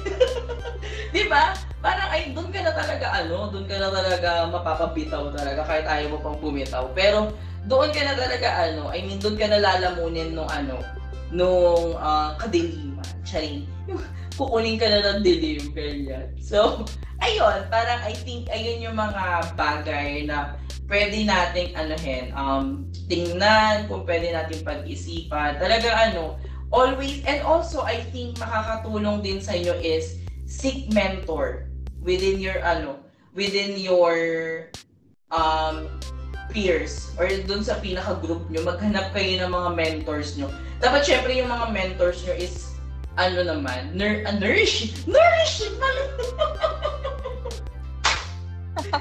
[1.16, 1.56] di ba?
[1.84, 6.16] Parang, ay, doon ka na talaga, ano, doon ka na talaga mapapabitaw talaga, kahit ayaw
[6.16, 6.88] mo pang bumitaw.
[6.96, 7.36] Pero,
[7.68, 10.80] doon ka na talaga, ano, I mean, doon ka na lalamunin nung, ano,
[11.34, 13.08] nung uh, kadiliman.
[13.28, 13.68] Charing.
[13.92, 14.00] Yung,
[14.40, 16.32] kukunin ka na ng dilim, ganyan.
[16.40, 16.88] So,
[17.26, 20.56] ayun, parang I think ayun yung mga bagay na
[20.92, 25.56] pwede nating anuhin, um, tingnan, kung pwede nating pag-isipan.
[25.56, 26.36] Talaga ano,
[26.72, 30.18] always, and also I think makakatulong din sa inyo is
[30.48, 31.68] seek mentor
[32.02, 33.00] within your ano,
[33.36, 34.68] within your
[35.32, 35.88] um,
[36.52, 40.52] peers or dun sa pinaka-group nyo, maghanap kayo ng mga mentors nyo.
[40.84, 42.72] Dapat syempre yung mga mentors nyo is
[43.20, 45.76] ano naman, nur uh, nourishing, nourishing,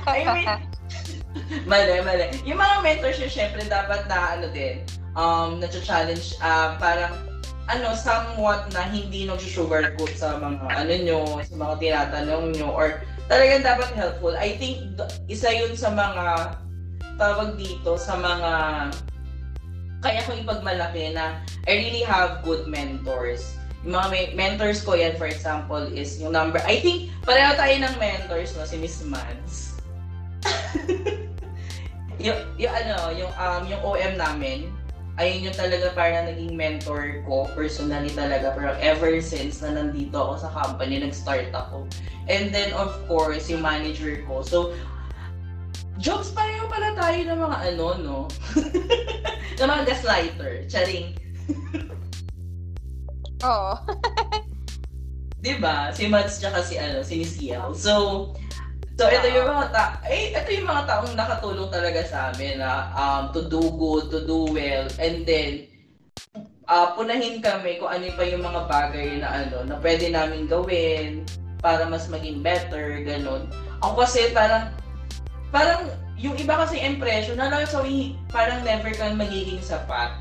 [0.06, 0.50] I mean,
[1.70, 2.26] mali, mali.
[2.42, 4.82] Yung mga mentors nyo, syempre dapat na ano din,
[5.14, 7.14] um, na-challenge, uh, parang,
[7.70, 12.98] ano, somewhat na hindi nag-sugarcoat sa mga, ano nyo, sa mga tinatanong nyo, or
[13.30, 14.34] talagang dapat helpful.
[14.34, 14.98] I think,
[15.30, 16.58] isa yun sa mga,
[17.14, 18.52] tawag dito, sa mga,
[20.02, 21.38] kaya ko ipagmalaki na
[21.68, 26.60] I really have good mentors yung mga mentors ko yan, for example, is yung number,
[26.68, 29.80] I think, pareho tayo ng mentors, no, si Miss Mads.
[32.24, 34.68] yung, yung ano, yung, um, yung OM namin,
[35.20, 40.34] ayun yung talaga parang naging mentor ko, personally talaga, pero ever since na nandito ako
[40.40, 41.84] sa company, nag-start ako.
[42.32, 44.40] And then, of course, yung manager ko.
[44.40, 44.72] So,
[46.00, 48.16] jokes pareho pala tayo ng mga ano, no?
[49.60, 50.64] ng mga gaslighter.
[50.72, 51.12] Charing.
[53.44, 53.72] Oo.
[55.40, 55.88] 'Di ba?
[55.92, 57.72] Si Mads tsaka si ano, si Miss Yel.
[57.72, 57.92] So,
[59.00, 62.92] so ito yung mga ta eh ito yung mga taong nakatulong talaga sa amin na
[62.92, 65.64] um, to do good, to do well, and then
[66.68, 71.24] uh, punahin kami kung ano pa yung mga bagay na ano na pwede namin gawin
[71.64, 73.48] para mas maging better, ganun.
[73.80, 74.68] Ako kasi parang
[75.48, 75.88] parang
[76.20, 77.80] yung iba kasi impression na lang so
[78.28, 80.12] parang never kang magiging sapat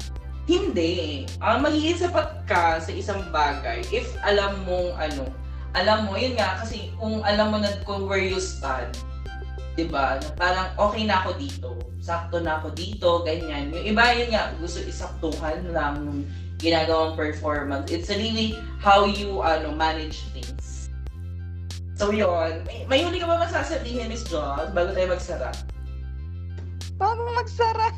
[0.48, 1.28] hindi.
[1.44, 5.28] Ang uh, magiging sapat ka sa isang bagay if alam mong ano,
[5.78, 8.98] alam mo, yun nga, kasi kung alam mo na kung where you stand,
[9.78, 11.70] di ba, parang okay na ako dito,
[12.02, 13.70] sakto na ako dito, ganyan.
[13.70, 16.22] Yung iba yun nga, gusto isaktuhan lang yung
[16.60, 17.88] ginagawang performance.
[17.88, 20.92] It's really how you ano manage things.
[21.96, 25.52] So yun, may, may huli ka ba masasabihin, Miss John, bago tayo magsara?
[27.00, 27.92] Bago magsara?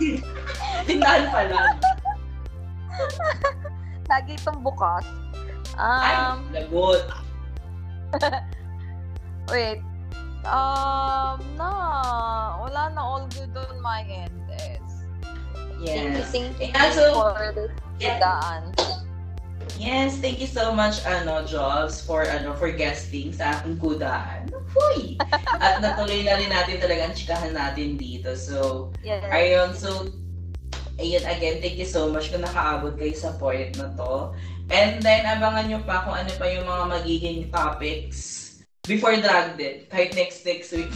[0.88, 1.76] Tindahan pa lang.
[4.12, 5.04] Lagi itong bukas.
[5.74, 7.02] Um, Ay, lagot.
[9.50, 9.82] wait.
[10.46, 11.70] Um, na.
[12.62, 14.30] Wala na all good on my end.
[14.46, 14.80] Yes.
[15.82, 16.30] Yes.
[16.30, 17.64] Thank you, thank you yeah, so, for the
[18.00, 18.62] yeah.
[19.76, 24.48] Yes, thank you so much, ano, Jobs, for, ano, for guesting sa aking kudaan.
[24.72, 25.20] Huy!
[25.64, 28.32] At natuloy na rin natin talaga ang chikahan natin dito.
[28.40, 29.20] So, yes.
[29.28, 30.08] ayun, so,
[30.96, 34.32] ayun, again, thank you so much kung nakaabot kayo sa point na to.
[34.66, 38.42] And then, abangan nyo pa kung ano pa yung mga magiging topics
[38.82, 39.86] before drag din.
[39.86, 40.90] Kahit next next week.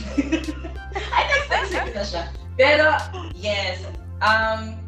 [1.14, 2.22] Ay, next next week na siya.
[2.58, 2.86] Pero,
[3.38, 3.86] yes.
[4.20, 4.80] Um,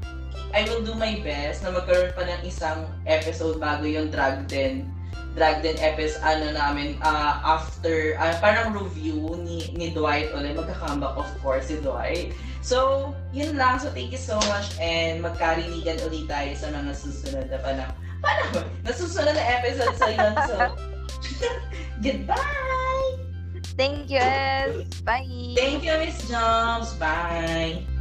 [0.52, 4.84] I will do my best na magkaroon pa ng isang episode bago yung drag din.
[5.32, 11.16] Drag din episode ano namin uh, after uh, parang review ni ni Dwight ulit magka-comeback
[11.16, 12.36] of course si Dwight.
[12.60, 13.80] So, yun lang.
[13.80, 17.96] So, thank you so much and magkarinigan ulit tayo sa mga susunod na panahon.
[18.22, 18.62] Paano ba?
[18.86, 20.34] Nasusunod na episode sa yun.
[20.46, 20.56] So,
[22.04, 23.10] goodbye!
[23.74, 24.22] Thank you,
[25.02, 25.56] Bye!
[25.58, 26.94] Thank you, Miss Jobs.
[26.96, 27.91] Bye!